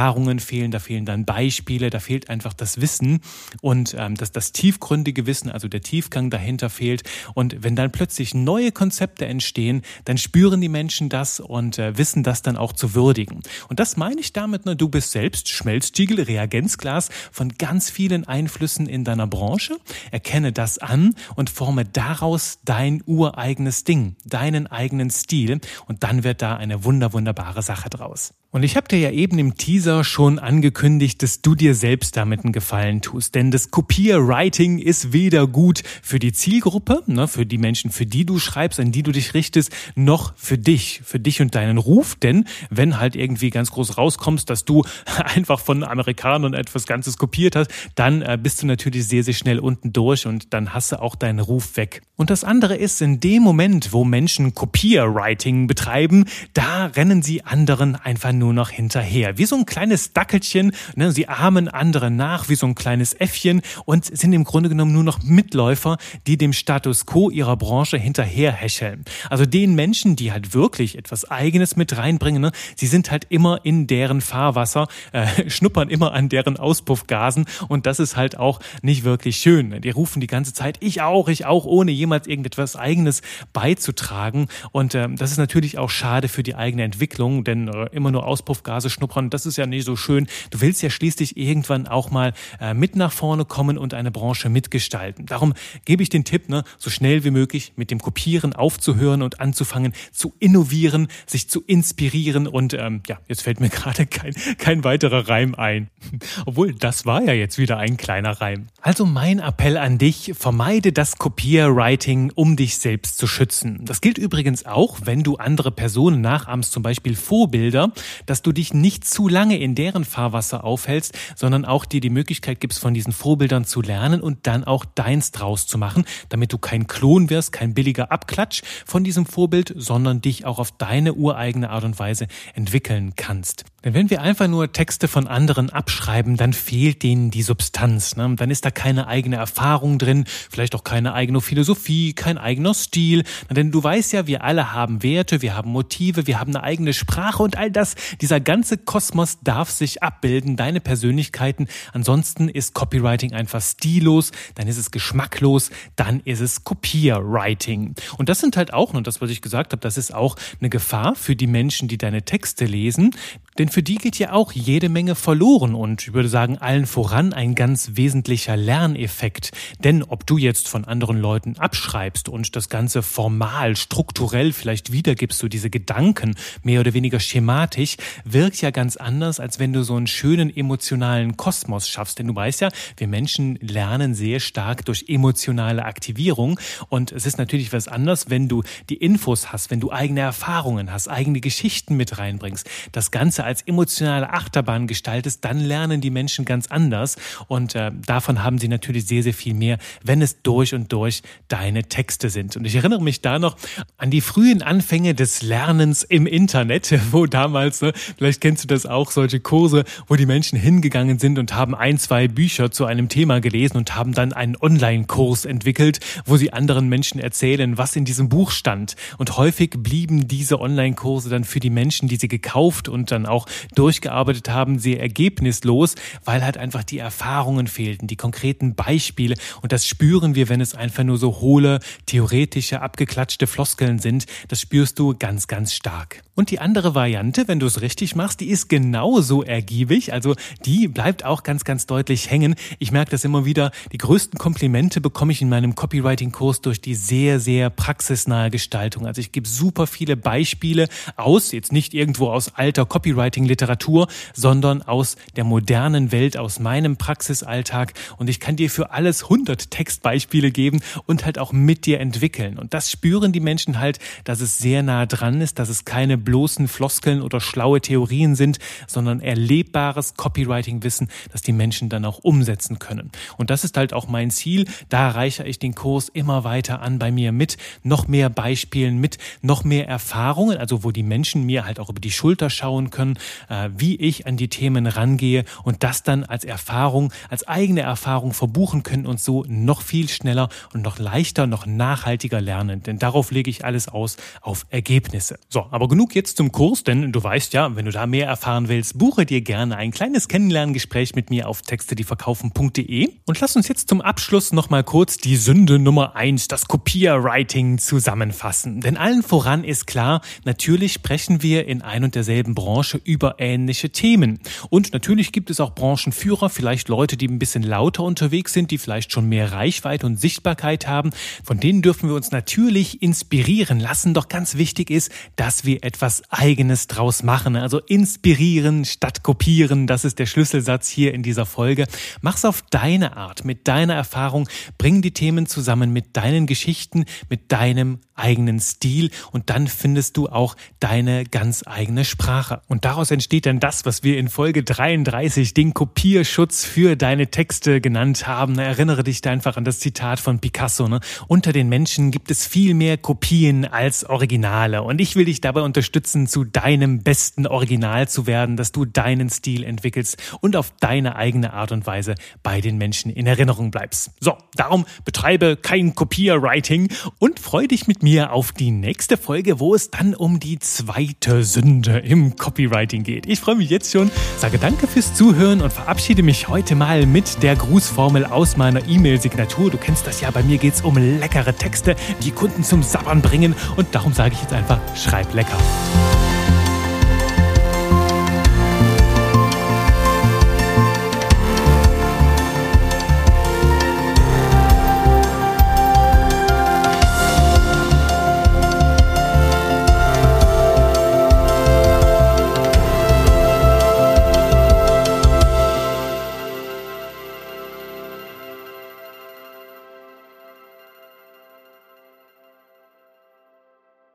Erfahrungen 0.00 0.38
fehlen, 0.38 0.70
da 0.70 0.78
fehlen 0.78 1.04
dann 1.04 1.26
Beispiele, 1.26 1.90
da 1.90 2.00
fehlt 2.00 2.30
einfach 2.30 2.54
das 2.54 2.80
Wissen 2.80 3.20
und 3.60 3.94
ähm, 3.98 4.14
das, 4.14 4.32
das 4.32 4.52
tiefgründige 4.52 5.26
Wissen, 5.26 5.50
also 5.50 5.68
der 5.68 5.82
Tiefgang 5.82 6.30
dahinter 6.30 6.70
fehlt. 6.70 7.02
Und 7.34 7.62
wenn 7.62 7.76
dann 7.76 7.92
plötzlich 7.92 8.32
neue 8.32 8.72
Konzepte 8.72 9.26
entstehen, 9.26 9.82
dann 10.06 10.16
spüren 10.16 10.62
die 10.62 10.70
Menschen 10.70 11.10
das 11.10 11.38
und 11.38 11.78
äh, 11.78 11.98
wissen 11.98 12.22
das 12.22 12.40
dann 12.40 12.56
auch 12.56 12.72
zu 12.72 12.94
würdigen. 12.94 13.42
Und 13.68 13.78
das 13.78 13.98
meine 13.98 14.22
ich 14.22 14.32
damit, 14.32 14.64
ne, 14.64 14.74
du 14.74 14.88
bist 14.88 15.10
selbst 15.10 15.50
Schmelztiegel, 15.50 16.22
Reagenzglas 16.22 17.10
von 17.30 17.50
ganz 17.58 17.90
vielen 17.90 18.26
Einflüssen 18.26 18.86
in 18.86 19.04
deiner 19.04 19.26
Branche. 19.26 19.76
Erkenne 20.10 20.50
das 20.50 20.78
an 20.78 21.14
und 21.36 21.50
forme 21.50 21.84
daraus 21.84 22.60
dein 22.64 23.02
ureigenes 23.04 23.84
Ding, 23.84 24.16
deinen 24.24 24.66
eigenen 24.66 25.10
Stil 25.10 25.60
und 25.84 26.04
dann 26.04 26.24
wird 26.24 26.40
da 26.40 26.56
eine 26.56 26.84
wunder 26.84 27.12
wunderbare 27.12 27.60
Sache 27.60 27.90
draus. 27.90 28.32
Und 28.52 28.64
ich 28.64 28.76
habe 28.76 28.88
dir 28.88 28.98
ja 28.98 29.12
eben 29.12 29.38
im 29.38 29.54
Teaser 29.54 30.02
schon 30.02 30.40
angekündigt, 30.40 31.22
dass 31.22 31.40
du 31.40 31.54
dir 31.54 31.76
selbst 31.76 32.16
damit 32.16 32.42
einen 32.42 32.52
Gefallen 32.52 33.00
tust. 33.00 33.36
Denn 33.36 33.52
das 33.52 33.70
Kopierwriting 33.70 34.80
ist 34.80 35.12
weder 35.12 35.46
gut 35.46 35.84
für 36.02 36.18
die 36.18 36.32
Zielgruppe, 36.32 37.04
ne, 37.06 37.28
für 37.28 37.46
die 37.46 37.58
Menschen, 37.58 37.92
für 37.92 38.06
die 38.06 38.26
du 38.26 38.40
schreibst, 38.40 38.80
an 38.80 38.90
die 38.90 39.04
du 39.04 39.12
dich 39.12 39.34
richtest, 39.34 39.70
noch 39.94 40.32
für 40.36 40.58
dich, 40.58 41.00
für 41.04 41.20
dich 41.20 41.40
und 41.40 41.54
deinen 41.54 41.78
Ruf. 41.78 42.16
Denn 42.16 42.44
wenn 42.70 42.98
halt 42.98 43.14
irgendwie 43.14 43.50
ganz 43.50 43.70
groß 43.70 43.96
rauskommst, 43.96 44.50
dass 44.50 44.64
du 44.64 44.82
einfach 45.24 45.60
von 45.60 45.84
Amerikanern 45.84 46.52
etwas 46.52 46.86
Ganzes 46.86 47.18
kopiert 47.18 47.54
hast, 47.54 47.70
dann 47.94 48.20
äh, 48.20 48.36
bist 48.36 48.62
du 48.62 48.66
natürlich 48.66 49.06
sehr, 49.06 49.22
sehr 49.22 49.34
schnell 49.34 49.60
unten 49.60 49.92
durch 49.92 50.26
und 50.26 50.52
dann 50.52 50.74
hast 50.74 50.90
du 50.90 51.00
auch 51.00 51.14
deinen 51.14 51.38
Ruf 51.38 51.76
weg. 51.76 52.02
Und 52.16 52.30
das 52.30 52.42
andere 52.42 52.74
ist, 52.74 53.00
in 53.00 53.20
dem 53.20 53.44
Moment, 53.44 53.92
wo 53.92 54.04
Menschen 54.04 54.56
Kopierwriting 54.56 55.68
betreiben, 55.68 56.24
da 56.52 56.86
rennen 56.86 57.22
sie 57.22 57.44
anderen 57.44 57.94
einfach 57.94 58.39
nur 58.40 58.52
noch 58.52 58.70
hinterher. 58.70 59.38
Wie 59.38 59.44
so 59.44 59.54
ein 59.54 59.66
kleines 59.66 60.12
Dackelchen, 60.12 60.72
ne? 60.96 61.12
sie 61.12 61.28
ahmen 61.28 61.68
andere 61.68 62.10
nach, 62.10 62.48
wie 62.48 62.56
so 62.56 62.66
ein 62.66 62.74
kleines 62.74 63.12
Äffchen 63.14 63.62
und 63.84 64.04
sind 64.04 64.32
im 64.32 64.42
Grunde 64.42 64.68
genommen 64.68 64.92
nur 64.92 65.04
noch 65.04 65.22
Mitläufer, 65.22 65.98
die 66.26 66.36
dem 66.36 66.52
Status 66.52 67.06
quo 67.06 67.30
ihrer 67.30 67.56
Branche 67.56 67.98
hinterherhecheln. 67.98 69.04
Also 69.28 69.46
den 69.46 69.74
Menschen, 69.74 70.16
die 70.16 70.32
halt 70.32 70.54
wirklich 70.54 70.98
etwas 70.98 71.30
Eigenes 71.30 71.76
mit 71.76 71.96
reinbringen, 71.96 72.42
ne? 72.42 72.50
sie 72.74 72.86
sind 72.86 73.10
halt 73.10 73.26
immer 73.28 73.60
in 73.62 73.86
deren 73.86 74.20
Fahrwasser, 74.20 74.88
äh, 75.12 75.26
schnuppern 75.48 75.88
immer 75.88 76.12
an 76.12 76.28
deren 76.28 76.56
Auspuffgasen 76.56 77.44
und 77.68 77.86
das 77.86 78.00
ist 78.00 78.16
halt 78.16 78.36
auch 78.36 78.58
nicht 78.82 79.04
wirklich 79.04 79.36
schön. 79.36 79.80
Die 79.82 79.90
rufen 79.90 80.20
die 80.20 80.26
ganze 80.26 80.54
Zeit, 80.54 80.78
ich 80.80 81.02
auch, 81.02 81.28
ich 81.28 81.44
auch, 81.44 81.66
ohne 81.66 81.92
jemals 81.92 82.26
irgendetwas 82.26 82.74
Eigenes 82.74 83.20
beizutragen 83.52 84.48
und 84.72 84.94
äh, 84.94 85.08
das 85.14 85.30
ist 85.30 85.38
natürlich 85.38 85.78
auch 85.78 85.90
schade 85.90 86.28
für 86.28 86.42
die 86.42 86.54
eigene 86.54 86.84
Entwicklung, 86.84 87.44
denn 87.44 87.68
äh, 87.68 87.86
immer 87.92 88.10
nur 88.10 88.26
Auspuffgase 88.30 88.90
schnuppern, 88.90 89.28
das 89.28 89.44
ist 89.44 89.58
ja 89.58 89.66
nicht 89.66 89.84
so 89.84 89.96
schön. 89.96 90.28
Du 90.50 90.60
willst 90.60 90.82
ja 90.82 90.90
schließlich 90.90 91.36
irgendwann 91.36 91.88
auch 91.88 92.10
mal 92.10 92.32
äh, 92.60 92.74
mit 92.74 92.94
nach 92.94 93.12
vorne 93.12 93.44
kommen 93.44 93.76
und 93.76 93.92
eine 93.92 94.12
Branche 94.12 94.48
mitgestalten. 94.48 95.26
Darum 95.26 95.54
gebe 95.84 96.02
ich 96.02 96.08
den 96.08 96.24
Tipp, 96.24 96.48
ne, 96.48 96.62
so 96.78 96.90
schnell 96.90 97.24
wie 97.24 97.32
möglich 97.32 97.72
mit 97.74 97.90
dem 97.90 97.98
Kopieren 97.98 98.52
aufzuhören 98.52 99.22
und 99.22 99.40
anzufangen 99.40 99.92
zu 100.12 100.34
innovieren, 100.38 101.08
sich 101.26 101.48
zu 101.48 101.62
inspirieren 101.66 102.46
und 102.46 102.74
ähm, 102.74 103.02
ja, 103.08 103.18
jetzt 103.26 103.42
fällt 103.42 103.58
mir 103.58 103.68
gerade 103.70 104.06
kein, 104.06 104.32
kein 104.58 104.84
weiterer 104.84 105.28
Reim 105.28 105.54
ein. 105.56 105.88
Obwohl, 106.46 106.74
das 106.74 107.06
war 107.06 107.22
ja 107.22 107.32
jetzt 107.32 107.58
wieder 107.58 107.78
ein 107.78 107.96
kleiner 107.96 108.40
Reim. 108.40 108.68
Also 108.80 109.06
mein 109.06 109.40
Appell 109.40 109.76
an 109.76 109.98
dich, 109.98 110.32
vermeide 110.38 110.92
das 110.92 111.18
Kopierwriting, 111.18 112.30
um 112.34 112.56
dich 112.56 112.78
selbst 112.78 113.18
zu 113.18 113.26
schützen. 113.26 113.80
Das 113.84 114.00
gilt 114.00 114.18
übrigens 114.18 114.64
auch, 114.66 114.98
wenn 115.04 115.22
du 115.22 115.36
andere 115.36 115.70
Personen 115.70 116.20
nachahmst, 116.20 116.72
zum 116.72 116.82
Beispiel 116.82 117.16
Vorbilder, 117.16 117.92
dass 118.26 118.42
du 118.42 118.52
dich 118.52 118.74
nicht 118.74 119.04
zu 119.04 119.28
lange 119.28 119.58
in 119.58 119.74
deren 119.74 120.04
Fahrwasser 120.04 120.64
aufhältst, 120.64 121.16
sondern 121.36 121.64
auch 121.64 121.84
dir 121.84 122.00
die 122.00 122.10
Möglichkeit 122.10 122.60
gibst, 122.60 122.78
von 122.78 122.94
diesen 122.94 123.12
Vorbildern 123.12 123.64
zu 123.64 123.82
lernen 123.82 124.20
und 124.20 124.46
dann 124.46 124.64
auch 124.64 124.84
deins 124.84 125.30
draus 125.30 125.66
zu 125.66 125.78
machen, 125.78 126.04
damit 126.28 126.52
du 126.52 126.58
kein 126.58 126.86
Klon 126.86 127.30
wirst, 127.30 127.52
kein 127.52 127.74
billiger 127.74 128.12
Abklatsch 128.12 128.62
von 128.86 129.04
diesem 129.04 129.26
Vorbild, 129.26 129.72
sondern 129.76 130.20
dich 130.20 130.44
auch 130.44 130.58
auf 130.58 130.72
deine 130.72 131.14
ureigene 131.14 131.70
Art 131.70 131.84
und 131.84 131.98
Weise 131.98 132.26
entwickeln 132.54 133.14
kannst. 133.16 133.64
Denn 133.84 133.94
wenn 133.94 134.10
wir 134.10 134.20
einfach 134.20 134.46
nur 134.46 134.72
Texte 134.72 135.08
von 135.08 135.26
anderen 135.26 135.70
abschreiben, 135.70 136.36
dann 136.36 136.52
fehlt 136.52 137.02
denen 137.02 137.30
die 137.30 137.42
Substanz. 137.42 138.16
Ne? 138.16 138.34
Dann 138.36 138.50
ist 138.50 138.64
da 138.64 138.70
keine 138.70 139.06
eigene 139.06 139.36
Erfahrung 139.36 139.98
drin, 139.98 140.24
vielleicht 140.50 140.74
auch 140.74 140.84
keine 140.84 141.14
eigene 141.14 141.40
Philosophie, 141.40 142.12
kein 142.12 142.36
eigener 142.36 142.74
Stil. 142.74 143.24
Denn 143.48 143.70
du 143.70 143.82
weißt 143.82 144.12
ja, 144.12 144.26
wir 144.26 144.44
alle 144.44 144.72
haben 144.72 145.02
Werte, 145.02 145.40
wir 145.40 145.56
haben 145.56 145.70
Motive, 145.70 146.26
wir 146.26 146.38
haben 146.38 146.54
eine 146.54 146.62
eigene 146.62 146.92
Sprache 146.92 147.42
und 147.42 147.56
all 147.56 147.70
das, 147.70 147.94
dieser 148.20 148.40
ganze 148.40 148.76
Kosmos 148.76 149.38
darf 149.42 149.70
sich 149.70 150.02
abbilden, 150.02 150.56
deine 150.56 150.80
Persönlichkeiten. 150.80 151.66
Ansonsten 151.92 152.48
ist 152.48 152.74
Copywriting 152.74 153.32
einfach 153.32 153.62
stillos, 153.62 154.32
dann 154.56 154.68
ist 154.68 154.76
es 154.76 154.90
geschmacklos, 154.90 155.70
dann 155.96 156.20
ist 156.20 156.40
es 156.40 156.64
Kopierwriting. 156.64 157.94
Und 158.18 158.28
das 158.28 158.40
sind 158.40 158.58
halt 158.58 158.74
auch, 158.74 158.92
und 158.92 159.06
das, 159.06 159.22
was 159.22 159.30
ich 159.30 159.40
gesagt 159.40 159.72
habe, 159.72 159.80
das 159.80 159.96
ist 159.96 160.12
auch 160.12 160.36
eine 160.60 160.68
Gefahr 160.68 161.14
für 161.14 161.34
die 161.34 161.46
Menschen, 161.46 161.88
die 161.88 161.96
deine 161.96 162.22
Texte 162.22 162.66
lesen. 162.66 163.14
Denn 163.60 163.68
für 163.68 163.82
die 163.82 163.96
geht 163.96 164.18
ja 164.18 164.32
auch 164.32 164.52
jede 164.52 164.88
Menge 164.88 165.14
verloren 165.14 165.74
und 165.74 166.00
ich 166.00 166.14
würde 166.14 166.30
sagen, 166.30 166.56
allen 166.56 166.86
voran 166.86 167.34
ein 167.34 167.54
ganz 167.54 167.90
wesentlicher 167.92 168.56
Lerneffekt. 168.56 169.50
Denn 169.84 170.02
ob 170.02 170.26
du 170.26 170.38
jetzt 170.38 170.66
von 170.66 170.86
anderen 170.86 171.20
Leuten 171.20 171.58
abschreibst 171.58 172.30
und 172.30 172.56
das 172.56 172.70
Ganze 172.70 173.02
formal, 173.02 173.76
strukturell 173.76 174.54
vielleicht 174.54 174.92
wiedergibst, 174.92 175.42
du 175.42 175.48
diese 175.48 175.68
Gedanken 175.68 176.36
mehr 176.62 176.80
oder 176.80 176.94
weniger 176.94 177.20
schematisch, 177.20 177.98
wirkt 178.24 178.62
ja 178.62 178.70
ganz 178.70 178.96
anders, 178.96 179.40
als 179.40 179.58
wenn 179.58 179.74
du 179.74 179.82
so 179.82 179.94
einen 179.94 180.06
schönen 180.06 180.56
emotionalen 180.56 181.36
Kosmos 181.36 181.86
schaffst. 181.86 182.18
Denn 182.18 182.28
du 182.28 182.34
weißt 182.34 182.62
ja, 182.62 182.70
wir 182.96 183.08
Menschen 183.08 183.56
lernen 183.56 184.14
sehr 184.14 184.40
stark 184.40 184.86
durch 184.86 185.04
emotionale 185.08 185.84
Aktivierung 185.84 186.58
und 186.88 187.12
es 187.12 187.26
ist 187.26 187.36
natürlich 187.36 187.74
was 187.74 187.88
anderes, 187.88 188.30
wenn 188.30 188.48
du 188.48 188.62
die 188.88 188.96
Infos 188.96 189.52
hast, 189.52 189.70
wenn 189.70 189.80
du 189.80 189.92
eigene 189.92 190.20
Erfahrungen 190.20 190.90
hast, 190.90 191.08
eigene 191.08 191.42
Geschichten 191.42 191.98
mit 191.98 192.16
reinbringst, 192.16 192.66
das 192.92 193.10
Ganze 193.10 193.49
als 193.50 193.62
emotionale 193.62 194.32
Achterbahn 194.32 194.86
gestaltest, 194.86 195.44
dann 195.44 195.58
lernen 195.58 196.00
die 196.00 196.10
Menschen 196.10 196.44
ganz 196.44 196.68
anders 196.68 197.16
und 197.48 197.74
äh, 197.74 197.90
davon 198.06 198.44
haben 198.44 198.58
sie 198.58 198.68
natürlich 198.68 199.06
sehr, 199.06 199.24
sehr 199.24 199.34
viel 199.34 199.54
mehr, 199.54 199.78
wenn 200.04 200.22
es 200.22 200.40
durch 200.42 200.72
und 200.72 200.92
durch 200.92 201.22
deine 201.48 201.82
Texte 201.82 202.30
sind. 202.30 202.56
Und 202.56 202.64
ich 202.64 202.76
erinnere 202.76 203.02
mich 203.02 203.22
da 203.22 203.40
noch 203.40 203.56
an 203.96 204.12
die 204.12 204.20
frühen 204.20 204.62
Anfänge 204.62 205.16
des 205.16 205.42
Lernens 205.42 206.04
im 206.04 206.26
Internet, 206.28 206.96
wo 207.10 207.26
damals, 207.26 207.82
ne, 207.82 207.92
vielleicht 208.16 208.40
kennst 208.40 208.62
du 208.62 208.68
das 208.68 208.86
auch, 208.86 209.10
solche 209.10 209.40
Kurse, 209.40 209.84
wo 210.06 210.14
die 210.14 210.26
Menschen 210.26 210.56
hingegangen 210.56 211.18
sind 211.18 211.36
und 211.36 211.52
haben 211.52 211.74
ein, 211.74 211.98
zwei 211.98 212.28
Bücher 212.28 212.70
zu 212.70 212.84
einem 212.84 213.08
Thema 213.08 213.40
gelesen 213.40 213.78
und 213.78 213.96
haben 213.96 214.12
dann 214.12 214.32
einen 214.32 214.56
Online-Kurs 214.60 215.44
entwickelt, 215.44 215.98
wo 216.24 216.36
sie 216.36 216.52
anderen 216.52 216.88
Menschen 216.88 217.20
erzählen, 217.20 217.76
was 217.78 217.96
in 217.96 218.04
diesem 218.04 218.28
Buch 218.28 218.52
stand. 218.52 218.94
Und 219.18 219.36
häufig 219.36 219.70
blieben 219.76 220.28
diese 220.28 220.60
Online-Kurse 220.60 221.30
dann 221.30 221.42
für 221.42 221.58
die 221.58 221.70
Menschen, 221.70 222.08
die 222.08 222.14
sie 222.14 222.28
gekauft 222.28 222.88
und 222.88 223.10
dann 223.10 223.26
auch 223.30 223.46
durchgearbeitet 223.74 224.50
haben, 224.50 224.78
sehr 224.78 225.00
ergebnislos, 225.00 225.94
weil 226.24 226.44
halt 226.44 226.56
einfach 226.56 226.84
die 226.84 226.98
Erfahrungen 226.98 227.66
fehlten, 227.66 228.06
die 228.06 228.16
konkreten 228.16 228.74
Beispiele. 228.74 229.36
Und 229.62 229.72
das 229.72 229.86
spüren 229.86 230.34
wir, 230.34 230.48
wenn 230.48 230.60
es 230.60 230.74
einfach 230.74 231.04
nur 231.04 231.18
so 231.18 231.40
hohle, 231.40 231.80
theoretische, 232.06 232.82
abgeklatschte 232.82 233.46
Floskeln 233.46 233.98
sind. 233.98 234.26
Das 234.48 234.60
spürst 234.60 234.98
du 234.98 235.14
ganz, 235.18 235.46
ganz 235.46 235.72
stark. 235.72 236.22
Und 236.34 236.50
die 236.50 236.58
andere 236.58 236.94
Variante, 236.94 237.48
wenn 237.48 237.60
du 237.60 237.66
es 237.66 237.82
richtig 237.82 238.16
machst, 238.16 238.40
die 238.40 238.48
ist 238.48 238.68
genauso 238.68 239.42
ergiebig. 239.42 240.12
Also 240.12 240.36
die 240.64 240.88
bleibt 240.88 241.24
auch 241.24 241.42
ganz, 241.42 241.64
ganz 241.64 241.84
deutlich 241.86 242.30
hängen. 242.30 242.54
Ich 242.78 242.92
merke 242.92 243.10
das 243.10 243.24
immer 243.24 243.44
wieder. 243.44 243.72
Die 243.92 243.98
größten 243.98 244.38
Komplimente 244.38 245.02
bekomme 245.02 245.32
ich 245.32 245.42
in 245.42 245.50
meinem 245.50 245.74
Copywriting-Kurs 245.74 246.62
durch 246.62 246.80
die 246.80 246.94
sehr, 246.94 247.40
sehr 247.40 247.68
praxisnahe 247.68 248.50
Gestaltung. 248.50 249.06
Also 249.06 249.20
ich 249.20 249.32
gebe 249.32 249.46
super 249.46 249.86
viele 249.86 250.16
Beispiele 250.16 250.88
aus, 251.16 251.52
jetzt 251.52 251.72
nicht 251.72 251.92
irgendwo 251.92 252.30
aus 252.30 252.54
alter 252.54 252.86
Copywriting-Literatur, 253.20 254.08
sondern 254.32 254.82
aus 254.82 255.16
der 255.36 255.44
modernen 255.44 256.12
Welt, 256.12 256.36
aus 256.36 256.58
meinem 256.58 256.96
Praxisalltag. 256.96 257.92
Und 258.16 258.30
ich 258.30 258.40
kann 258.40 258.56
dir 258.56 258.70
für 258.70 258.92
alles 258.92 259.24
100 259.24 259.70
Textbeispiele 259.70 260.50
geben 260.50 260.80
und 261.06 261.24
halt 261.24 261.38
auch 261.38 261.52
mit 261.52 261.86
dir 261.86 262.00
entwickeln. 262.00 262.58
Und 262.58 262.72
das 262.72 262.90
spüren 262.90 263.32
die 263.32 263.40
Menschen 263.40 263.78
halt, 263.78 263.98
dass 264.24 264.40
es 264.40 264.58
sehr 264.58 264.82
nah 264.82 265.06
dran 265.06 265.40
ist, 265.40 265.58
dass 265.58 265.68
es 265.68 265.84
keine 265.84 266.16
bloßen 266.16 266.68
Floskeln 266.68 267.20
oder 267.20 267.40
schlaue 267.40 267.80
Theorien 267.80 268.34
sind, 268.34 268.58
sondern 268.86 269.20
erlebbares 269.20 270.14
Copywriting-Wissen, 270.14 271.08
das 271.32 271.42
die 271.42 271.52
Menschen 271.52 271.88
dann 271.88 272.04
auch 272.04 272.18
umsetzen 272.22 272.78
können. 272.78 273.10
Und 273.36 273.50
das 273.50 273.64
ist 273.64 273.76
halt 273.76 273.92
auch 273.92 274.08
mein 274.08 274.30
Ziel. 274.30 274.64
Da 274.88 275.10
reiche 275.10 275.44
ich 275.44 275.58
den 275.58 275.74
Kurs 275.74 276.08
immer 276.08 276.44
weiter 276.44 276.80
an 276.80 276.98
bei 276.98 277.10
mir 277.10 277.32
mit 277.32 277.58
noch 277.82 278.08
mehr 278.08 278.30
Beispielen, 278.30 278.98
mit 278.98 279.18
noch 279.42 279.64
mehr 279.64 279.86
Erfahrungen, 279.86 280.56
also 280.56 280.84
wo 280.84 280.90
die 280.90 281.02
Menschen 281.02 281.44
mir 281.44 281.66
halt 281.66 281.78
auch 281.80 281.90
über 281.90 282.00
die 282.00 282.10
Schulter 282.10 282.48
schauen 282.50 282.90
können, 282.90 283.09
äh, 283.48 283.70
wie 283.76 283.96
ich 283.96 284.26
an 284.26 284.36
die 284.36 284.48
Themen 284.48 284.86
rangehe 284.86 285.44
und 285.64 285.82
das 285.82 286.02
dann 286.02 286.24
als 286.24 286.44
Erfahrung, 286.44 287.12
als 287.28 287.46
eigene 287.46 287.80
Erfahrung 287.80 288.32
verbuchen 288.32 288.82
können 288.82 289.06
und 289.06 289.20
so 289.20 289.44
noch 289.48 289.82
viel 289.82 290.08
schneller 290.08 290.48
und 290.74 290.82
noch 290.82 290.98
leichter, 290.98 291.46
noch 291.46 291.66
nachhaltiger 291.66 292.40
lernen. 292.40 292.82
Denn 292.82 292.98
darauf 292.98 293.30
lege 293.30 293.50
ich 293.50 293.64
alles 293.64 293.88
aus, 293.88 294.16
auf 294.40 294.66
Ergebnisse. 294.70 295.38
So, 295.48 295.66
aber 295.70 295.88
genug 295.88 296.14
jetzt 296.14 296.36
zum 296.36 296.52
Kurs, 296.52 296.84
denn 296.84 297.12
du 297.12 297.22
weißt 297.22 297.52
ja, 297.52 297.74
wenn 297.76 297.84
du 297.84 297.90
da 297.90 298.06
mehr 298.06 298.26
erfahren 298.26 298.68
willst, 298.68 298.98
buche 298.98 299.26
dir 299.26 299.40
gerne 299.40 299.76
ein 299.76 299.90
kleines 299.90 300.28
Kennenlerngespräch 300.28 301.14
mit 301.14 301.30
mir 301.30 301.48
auf 301.48 301.62
textedieverkaufen.de 301.62 303.08
und 303.26 303.40
lass 303.40 303.56
uns 303.56 303.68
jetzt 303.68 303.88
zum 303.88 304.00
Abschluss 304.00 304.52
nochmal 304.52 304.84
kurz 304.84 305.16
die 305.16 305.36
Sünde 305.36 305.78
Nummer 305.78 306.16
eins, 306.16 306.48
das 306.48 306.66
Copywriting 306.66 307.78
zusammenfassen. 307.78 308.80
Denn 308.80 308.96
allen 308.96 309.22
voran 309.22 309.64
ist 309.64 309.86
klar, 309.86 310.20
natürlich 310.44 310.92
sprechen 310.92 311.42
wir 311.42 311.66
in 311.66 311.82
ein 311.82 312.04
und 312.04 312.14
derselben 312.14 312.54
Branche 312.54 312.99
über 313.04 313.36
ähnliche 313.38 313.90
Themen. 313.90 314.40
Und 314.68 314.92
natürlich 314.92 315.32
gibt 315.32 315.50
es 315.50 315.60
auch 315.60 315.74
Branchenführer, 315.74 316.50
vielleicht 316.50 316.88
Leute, 316.88 317.16
die 317.16 317.28
ein 317.28 317.38
bisschen 317.38 317.62
lauter 317.62 318.02
unterwegs 318.02 318.52
sind, 318.52 318.70
die 318.70 318.78
vielleicht 318.78 319.12
schon 319.12 319.28
mehr 319.28 319.52
Reichweite 319.52 320.06
und 320.06 320.20
Sichtbarkeit 320.20 320.86
haben. 320.86 321.10
Von 321.42 321.60
denen 321.60 321.82
dürfen 321.82 322.08
wir 322.08 322.16
uns 322.16 322.30
natürlich 322.30 323.02
inspirieren 323.02 323.80
lassen. 323.80 324.12
Doch 324.12 324.28
ganz 324.28 324.56
wichtig 324.56 324.90
ist, 324.90 325.10
dass 325.36 325.64
wir 325.64 325.82
etwas 325.82 326.10
was 326.10 326.22
Eigenes 326.32 326.88
draus 326.88 327.22
machen. 327.22 327.54
Also 327.54 327.78
inspirieren 327.78 328.84
statt 328.84 329.22
kopieren, 329.22 329.86
das 329.86 330.04
ist 330.04 330.18
der 330.18 330.26
Schlüsselsatz 330.26 330.88
hier 330.88 331.14
in 331.14 331.22
dieser 331.22 331.46
Folge. 331.46 331.86
Mach's 332.20 332.44
auf 332.44 332.62
deine 332.62 333.16
Art, 333.16 333.44
mit 333.44 333.68
deiner 333.68 333.94
Erfahrung, 333.94 334.48
bring 334.76 335.02
die 335.02 335.12
Themen 335.12 335.46
zusammen 335.46 335.92
mit 335.92 336.16
deinen 336.16 336.48
Geschichten, 336.48 337.04
mit 337.28 337.52
deinem 337.52 338.00
eigenen 338.16 338.58
Stil 338.58 339.10
und 339.30 339.50
dann 339.50 339.68
findest 339.68 340.16
du 340.16 340.28
auch 340.28 340.56
deine 340.80 341.24
ganz 341.24 341.62
eigene 341.64 342.04
Sprache. 342.04 342.60
Und 342.66 342.84
daraus 342.90 343.12
entsteht 343.12 343.46
dann 343.46 343.60
das, 343.60 343.86
was 343.86 344.02
wir 344.02 344.18
in 344.18 344.28
Folge 344.28 344.64
33 344.64 345.54
den 345.54 345.74
Kopierschutz 345.74 346.64
für 346.64 346.96
deine 346.96 347.28
Texte 347.28 347.80
genannt 347.80 348.26
haben. 348.26 348.58
Erinnere 348.58 349.04
dich 349.04 349.20
da 349.20 349.30
einfach 349.30 349.56
an 349.56 349.64
das 349.64 349.78
Zitat 349.78 350.18
von 350.18 350.40
Picasso. 350.40 350.88
Ne? 350.88 350.98
Unter 351.28 351.52
den 351.52 351.68
Menschen 351.68 352.10
gibt 352.10 352.32
es 352.32 352.48
viel 352.48 352.74
mehr 352.74 352.96
Kopien 352.96 353.64
als 353.64 354.02
Originale. 354.04 354.82
Und 354.82 355.00
ich 355.00 355.14
will 355.14 355.26
dich 355.26 355.40
dabei 355.40 355.60
unterstützen, 355.60 356.26
zu 356.26 356.42
deinem 356.42 357.04
besten 357.04 357.46
Original 357.46 358.08
zu 358.08 358.26
werden, 358.26 358.56
dass 358.56 358.72
du 358.72 358.84
deinen 358.84 359.30
Stil 359.30 359.62
entwickelst 359.62 360.16
und 360.40 360.56
auf 360.56 360.72
deine 360.80 361.14
eigene 361.14 361.52
Art 361.52 361.70
und 361.70 361.86
Weise 361.86 362.16
bei 362.42 362.60
den 362.60 362.76
Menschen 362.76 363.12
in 363.12 363.28
Erinnerung 363.28 363.70
bleibst. 363.70 364.10
So, 364.18 364.36
darum 364.56 364.84
betreibe 365.04 365.56
kein 365.56 365.94
Kopierwriting 365.94 366.88
und 367.20 367.38
freu 367.38 367.68
dich 367.68 367.86
mit 367.86 368.02
mir 368.02 368.32
auf 368.32 368.50
die 368.50 368.72
nächste 368.72 369.16
Folge, 369.16 369.60
wo 369.60 369.76
es 369.76 369.92
dann 369.92 370.16
um 370.16 370.40
die 370.40 370.58
zweite 370.58 371.44
Sünde 371.44 371.98
im 371.98 372.34
Copywriting 372.80 373.02
geht. 373.02 373.26
Ich 373.26 373.40
freue 373.40 373.56
mich 373.56 373.70
jetzt 373.70 373.92
schon, 373.92 374.10
sage 374.38 374.58
danke 374.58 374.86
fürs 374.86 375.14
Zuhören 375.14 375.60
und 375.60 375.72
verabschiede 375.72 376.22
mich 376.22 376.48
heute 376.48 376.74
mal 376.74 377.06
mit 377.06 377.42
der 377.42 377.56
Grußformel 377.56 378.24
aus 378.26 378.56
meiner 378.56 378.86
E-Mail-Signatur. 378.86 379.70
Du 379.70 379.78
kennst 379.78 380.06
das 380.06 380.20
ja, 380.20 380.30
bei 380.30 380.42
mir 380.42 380.58
geht 380.58 380.74
es 380.74 380.80
um 380.80 380.96
leckere 380.96 381.54
Texte, 381.54 381.96
die 382.22 382.30
Kunden 382.30 382.64
zum 382.64 382.82
Sabbern 382.82 383.22
bringen 383.22 383.54
und 383.76 383.94
darum 383.94 384.12
sage 384.12 384.34
ich 384.34 384.40
jetzt 384.40 384.52
einfach, 384.52 384.80
schreib 384.96 385.32
lecker. 385.34 385.58